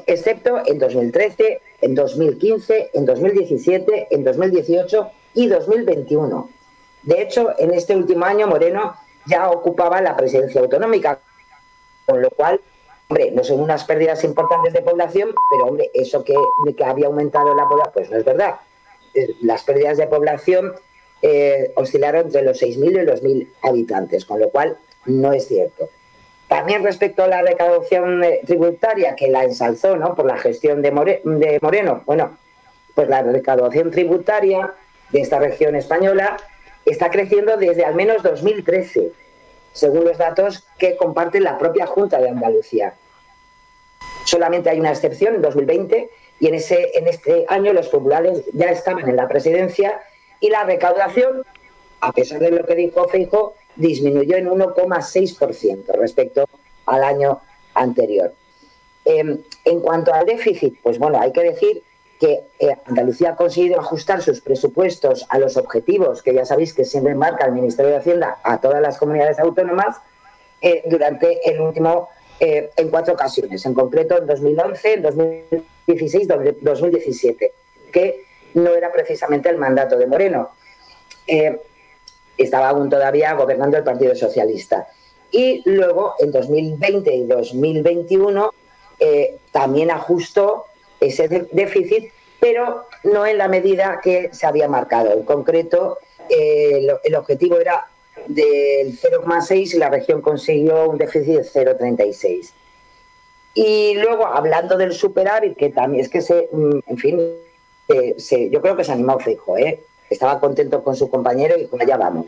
[0.07, 6.49] excepto en 2013, en 2015, en 2017, en 2018 y 2021.
[7.03, 11.19] De hecho, en este último año Moreno ya ocupaba la presidencia autonómica,
[12.05, 12.59] con lo cual,
[13.09, 16.35] hombre, no son unas pérdidas importantes de población, pero hombre, eso que,
[16.75, 18.55] que había aumentado la población, pues no es verdad.
[19.13, 20.73] Eh, las pérdidas de población
[21.21, 25.89] eh, oscilaron entre los 6.000 y los 1.000 habitantes, con lo cual no es cierto.
[26.47, 30.15] También respecto a la recaudación eh, tributaria, que la ensalzó ¿no?
[30.15, 30.91] por la gestión de,
[31.23, 32.37] de Moreno, bueno,
[32.93, 34.73] pues la recaudación tributaria
[35.11, 36.37] de esta región española
[36.85, 39.11] está creciendo desde al menos 2013,
[39.73, 42.93] según los datos que comparte la propia Junta de Andalucía.
[44.25, 48.67] Solamente hay una excepción en 2020 y en, ese, en este año los populares ya
[48.67, 50.01] estaban en la presidencia
[50.39, 51.43] y la recaudación,
[52.01, 56.47] a pesar de lo que dijo Feijo, disminuyó en 1,6% respecto
[56.85, 57.41] al año
[57.73, 58.33] anterior.
[59.05, 61.83] Em, en cuanto al déficit, pues bueno, hay que decir
[62.19, 66.85] que eh, Andalucía ha conseguido ajustar sus presupuestos a los objetivos que ya sabéis que
[66.85, 69.97] siempre marca el Ministerio de Hacienda a todas las comunidades autónomas
[70.61, 72.09] eh, durante el último,
[72.39, 76.27] eh, en cuatro ocasiones, en concreto en 2011, en 2016,
[76.61, 77.51] 2017,
[77.91, 80.51] que no era precisamente el mandato de Moreno.
[82.37, 84.87] estaba aún todavía gobernando el Partido Socialista.
[85.31, 88.51] Y luego, en 2020 y 2021,
[89.51, 90.67] también ajustó
[91.07, 95.13] ese déficit, pero no en la medida que se había marcado.
[95.13, 95.97] En concreto,
[96.29, 97.87] eh, el, objetivo era
[98.27, 102.51] del 0,6 y la región consiguió un déficit de 0,36.
[103.53, 107.21] Y luego, hablando del superávit, que también es que se, mm, en fin,
[107.87, 109.83] eh, se, yo creo que se animó fijo, ¿eh?
[110.09, 112.27] estaba contento con su compañero y allá vamos.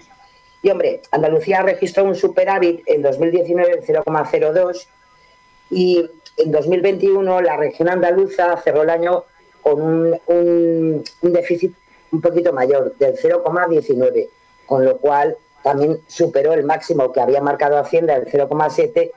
[0.61, 4.87] Y hombre, Andalucía registró un superávit en 2019 de 0,02
[5.69, 9.23] y en 2021 la región andaluza cerró el año
[9.61, 11.75] con un, déficit
[12.11, 14.29] un poquito mayor, del 0,19,
[14.65, 19.11] con lo cual también superó el máximo que había marcado Hacienda, del 0,7,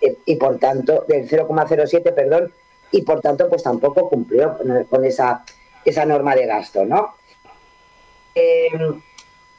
[0.00, 2.52] eh, y por tanto, del 0,07, perdón,
[2.92, 4.56] y por tanto, pues tampoco cumplió
[4.88, 5.44] con esa,
[5.84, 7.16] esa norma de gasto, ¿no?
[8.32, 8.68] Eh,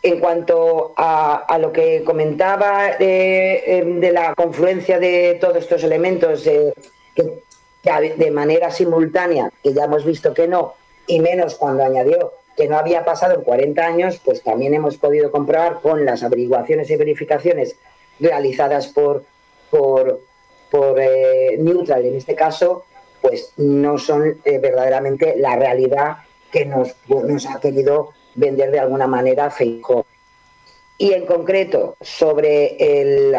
[0.04, 6.48] en cuanto a, lo que comentaba de, de, la confluencia de todos estos elementos,
[7.18, 10.76] que, de manera simultánea, que ya hemos visto que no,
[11.08, 15.32] y menos cuando añadió que no había pasado en 40 años, pues también hemos podido
[15.32, 17.76] comprobar con las averiguaciones y verificaciones
[18.20, 19.24] realizadas por,
[19.70, 20.20] por,
[21.00, 22.86] eh, Neutral en este caso,
[23.22, 26.18] pues no son eh, verdaderamente la realidad
[26.52, 30.06] que nos, nos ha querido vender de alguna manera Feijóo.
[31.00, 33.36] Y en concreto, sobre el,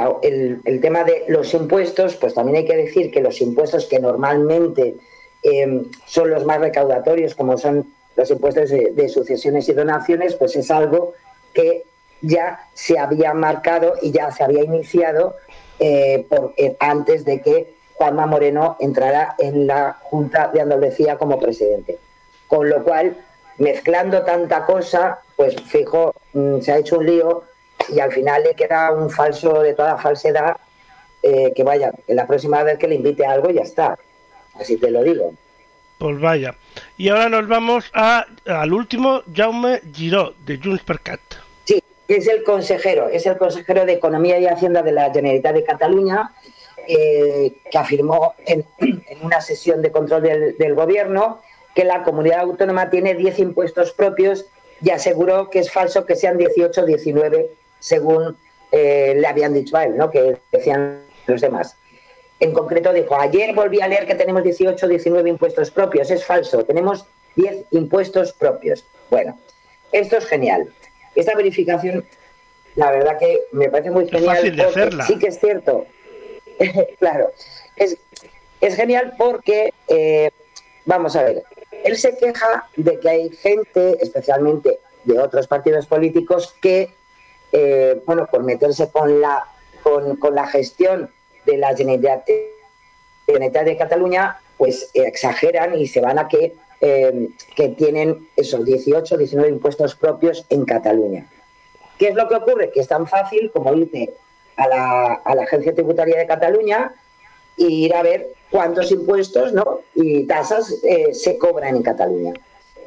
[0.64, 4.94] el, tema de los impuestos, pues también hay que decir que los impuestos que normalmente
[5.42, 10.70] eh, son los más recaudatorios, como son los impuestos de, sucesiones y donaciones, pues es
[10.70, 11.14] algo
[11.52, 11.84] que
[12.20, 15.36] ya se había marcado y ya se había iniciado
[15.78, 21.98] eh, eh, antes de que Juanma Moreno entrara en la Junta de Andalucía como presidente.
[22.48, 23.16] Con lo cual,
[23.58, 27.44] mezclando tanta cosa, pues fijo, mm, se ha hecho un lío
[27.88, 30.56] y al final le queda un falso de toda falsedad
[31.22, 33.98] eh, que vaya, en la próxima vez que le invite a algo ya está.
[34.54, 35.34] Así te lo digo.
[35.98, 36.54] Pues vaya.
[36.96, 41.20] Y ahora nos vamos a, al último, Jaume Giró, de Junts per Cat.
[41.64, 45.64] Sí, es el consejero, es el consejero de Economía y Hacienda de la Generalitat de
[45.64, 46.32] Cataluña,
[46.86, 51.42] eh, que afirmó en, en, una sesión de control del, del gobierno
[51.74, 54.46] que la comunidad autónoma tiene 10 impuestos propios
[54.82, 58.36] y aseguró que es falso que sean 18 o 19 según
[58.70, 60.10] eh, le habían dicho a él, ¿no?
[60.10, 61.76] que decían los demás.
[62.40, 66.24] En concreto dijo, ayer volví a leer que tenemos 18 o 19 impuestos propios, es
[66.24, 67.06] falso, tenemos
[67.36, 68.84] 10 impuestos propios.
[69.10, 69.38] Bueno,
[69.92, 70.72] esto es genial.
[71.14, 72.04] Esta verificación,
[72.76, 74.36] la verdad que me parece muy genial.
[74.36, 75.06] Es fácil de hacerla.
[75.06, 75.86] Sí que es cierto.
[76.98, 77.30] claro,
[77.76, 77.96] es,
[78.60, 80.30] es, genial porque, eh,
[80.84, 81.42] vamos a ver,
[81.88, 86.94] él se queja de que hay gente, especialmente de otros partidos políticos, que
[87.52, 89.44] eh, bueno, por meterse con la,
[89.82, 91.10] con, con la gestión
[91.46, 92.26] de la Generalitat,
[93.64, 99.50] de Cataluña, pues exageran y se van a que, eh, que tienen esos 18, 19
[99.50, 101.26] impuestos propios en Cataluña.
[101.98, 102.70] ¿Qué es lo que ocurre?
[102.70, 104.14] Que es tan fácil como irte
[104.56, 106.92] a la, a la Agencia Tributaria de Cataluña
[107.56, 109.80] e ir a ver cuántos impuestos ¿no?
[109.94, 112.32] y tasas eh, se cobran en Cataluña.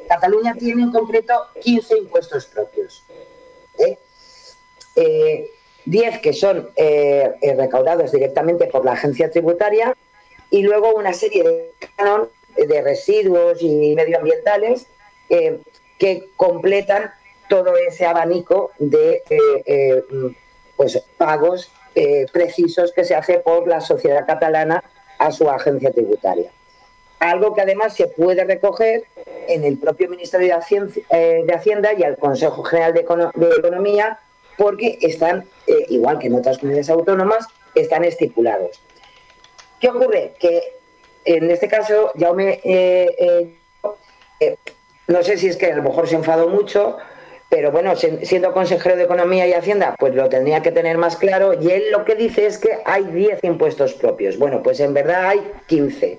[0.08, 3.04] Cataluña tiene en concreto 15 impuestos propios.
[3.78, 3.98] ¿eh?
[4.96, 5.50] Eh,
[5.84, 9.96] 10 que son eh, recaudados directamente por la agencia tributaria
[10.50, 14.86] y luego una serie de canon de residuos y medioambientales
[15.28, 15.58] eh,
[15.98, 17.12] que completan
[17.48, 20.02] todo ese abanico de eh,
[20.76, 21.70] pues, pagos
[22.32, 24.82] precisos que se hace por la sociedad catalana
[25.26, 26.50] a su agencia tributaria.
[27.20, 29.04] Algo que además se puede recoger
[29.46, 34.18] en el propio Ministerio de Hacienda, de Hacienda y al Consejo General de Economía
[34.56, 38.80] porque están, eh, igual que en otras comunidades autónomas, están estipulados.
[39.80, 40.34] ¿Qué ocurre?
[40.38, 40.76] Que
[41.24, 43.54] en este caso, Jaume, eh,
[44.40, 44.56] eh,
[45.06, 46.96] no sé si es que a lo mejor se enfadó mucho,
[47.52, 51.52] pero bueno, siendo consejero de Economía y Hacienda, pues lo tendría que tener más claro,
[51.52, 54.38] y él lo que dice es que hay 10 impuestos propios.
[54.38, 56.18] Bueno, pues en verdad hay 15.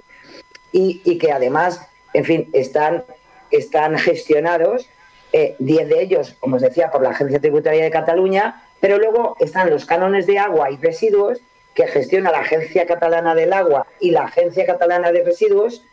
[0.73, 3.03] Y, y que además, en fin, están,
[3.49, 4.87] están gestionados
[5.31, 9.35] eh, 10 de ellos, como os decía, por la Agencia Tributaria de Cataluña, pero luego
[9.39, 11.41] están los cánones de agua y residuos
[11.73, 15.83] que gestiona la Agencia Catalana del Agua y la Agencia Catalana de Residuos,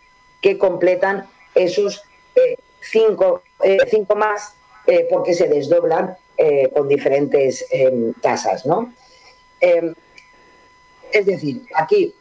[0.42, 4.59] que completan esos eh, cinco, eh, cinco, más
[4.90, 8.66] eh, porque se desdoblan eh, con diferentes em, tasas.
[8.66, 8.92] ¿no?
[9.60, 9.94] Em,
[11.12, 12.12] es decir, aquí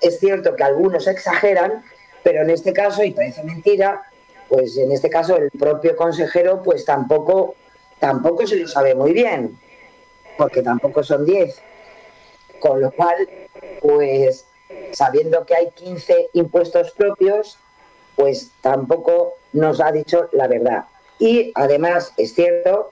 [0.00, 1.84] es cierto que algunos exageran,
[2.22, 4.04] pero en este caso, y parece mentira,
[4.48, 7.56] pues en este caso el propio consejero pues tampoco,
[7.98, 9.58] tampoco se lo sabe muy bien,
[10.38, 11.60] porque tampoco son 10.
[12.58, 13.28] Con lo cual,
[13.82, 14.46] pues
[14.92, 17.58] sabiendo que hay 15 impuestos propios,
[18.16, 20.86] pues tampoco nos ha dicho la verdad.
[21.18, 22.90] Y además es cierto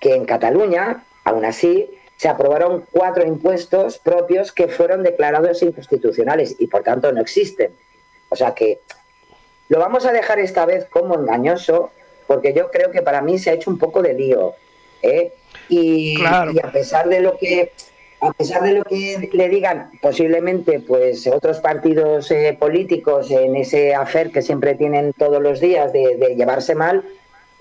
[0.00, 6.66] que en Cataluña, aún así, se aprobaron cuatro impuestos propios que fueron declarados inconstitucionales y
[6.68, 7.72] por tanto no existen.
[8.28, 8.80] O sea que
[9.68, 11.90] lo vamos a dejar esta vez como engañoso,
[12.26, 14.54] porque yo creo que para mí se ha hecho un poco de lío.
[15.02, 15.32] ¿eh?
[15.68, 16.52] Y, claro.
[16.52, 17.72] y, a pesar de lo que
[18.20, 23.96] a pesar de lo que le digan posiblemente pues otros partidos eh, políticos en ese
[23.96, 27.04] afer que siempre tienen todos los días de, de, llevarse mal,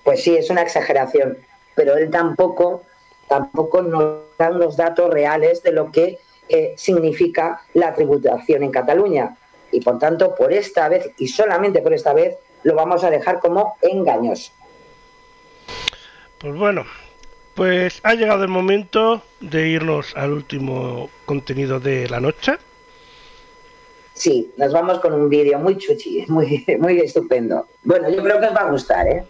[0.04, 1.38] pues sí es una exageración,
[1.76, 2.84] pero él tampoco
[3.32, 9.38] tampoco nos dan los datos reales de lo que eh, significa la tributación en Cataluña
[9.72, 13.40] y por tanto por esta vez y solamente por esta vez lo vamos a dejar
[13.40, 14.52] como engañoso.
[16.40, 16.86] Pues bueno,
[17.56, 22.58] pues ha llegado el momento de irnos al último contenido de la noche.
[24.14, 27.68] Sí, nos vamos con un vídeo muy chuchi, muy, muy estupendo.
[27.84, 29.24] Bueno, yo creo que os va a gustar, ¿eh?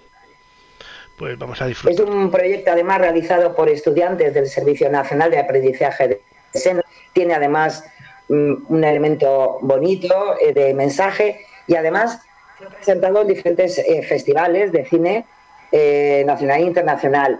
[1.83, 1.99] Pues.
[1.99, 6.21] Es un proyecto además realizado por estudiantes del Servicio Nacional de Aprendizaje de
[6.53, 6.83] SENA.
[7.13, 7.83] Tiene además
[8.27, 12.19] un elemento bonito eh, de mensaje y además
[12.57, 15.25] fue presentado en diferentes eh, festivales de cine
[15.71, 17.39] eh, nacional e internacional.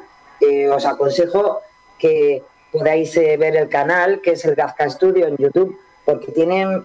[0.74, 1.62] Os aconsejo
[2.00, 6.84] que podáis ver el canal, que es el Gazca Studio en YouTube, porque tienen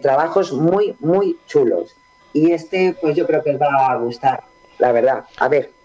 [0.00, 1.94] trabajos muy, muy chulos.
[2.32, 4.44] Y este, pues yo creo que os va a gustar,
[4.78, 5.24] la verdad.
[5.36, 5.75] A ver.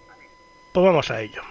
[0.71, 1.50] Pues vamos a ello.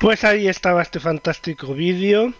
[0.00, 2.32] Pues ahí estaba este fantástico vídeo.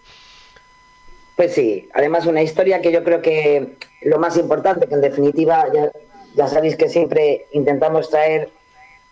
[1.34, 5.66] Pues sí, además una historia que yo creo que lo más importante, que en definitiva
[5.72, 5.90] ya,
[6.34, 8.50] ya sabéis que siempre intentamos traer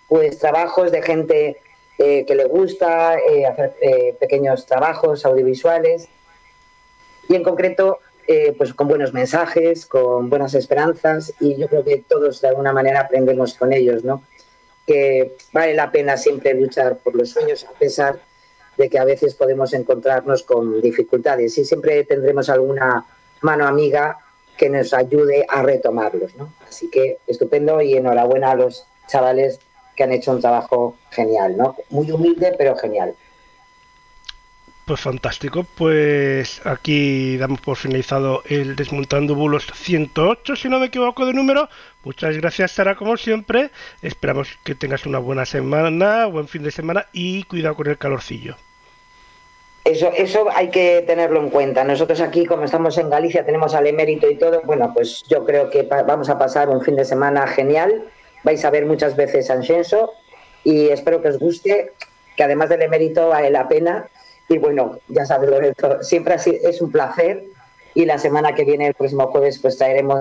[0.09, 1.57] pues trabajos de gente
[1.99, 6.09] eh, que le gusta eh, hacer eh, pequeños trabajos audiovisuales
[7.29, 8.01] y en concreto
[8.59, 13.03] pues con buenos mensajes, con buenas esperanzas y yo creo que todos de alguna manera
[13.03, 14.25] aprendemos con ellos, ¿no?
[14.85, 18.19] Que vale la pena siempre luchar por los sueños a pesar
[18.77, 23.07] de que a veces podemos encontrarnos con dificultades y siempre tendremos alguna
[23.41, 24.19] mano amiga
[24.57, 26.53] que nos ayude a retomarlos, ¿no?
[26.69, 29.59] Así que estupendo y enhorabuena a los chavales
[29.95, 31.77] que han hecho un trabajo genial, ¿no?
[31.91, 33.15] Muy humilde, pero genial.
[34.87, 41.27] Pues fantástico, pues aquí damos por finalizado el Desmontando Bulos 108, si no me equivoco
[41.27, 41.69] de número.
[42.05, 43.71] Muchas gracias Sara, como siempre.
[44.01, 48.57] Esperamos que tengas una buena semana, buen fin de semana y cuidado con el calorcillo.
[49.85, 51.83] Eso, eso hay que tenerlo en cuenta.
[51.85, 54.63] Nosotros aquí, como estamos en Galicia, tenemos al emérito y todo.
[54.63, 58.05] Bueno, pues yo creo que vamos a pasar un fin de semana genial
[58.47, 60.13] vais a ver muchas veces Anshenso
[60.63, 61.93] y espero que os guste,
[62.37, 64.09] que además del emérito vale la pena.
[64.49, 67.45] Y bueno, ya sabes, Lorenzo, siempre es un placer
[67.95, 70.21] y la semana que viene, el próximo jueves, pues traeremos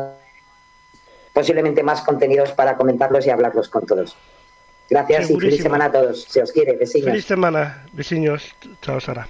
[1.33, 4.15] posiblemente más contenidos para comentarlos y hablarlos con todos.
[4.89, 6.23] Gracias y feliz semana a todos.
[6.23, 7.07] Si os quiere, besiños.
[7.07, 8.55] Feliz semana, besiños.
[8.81, 9.27] Chao, Sara.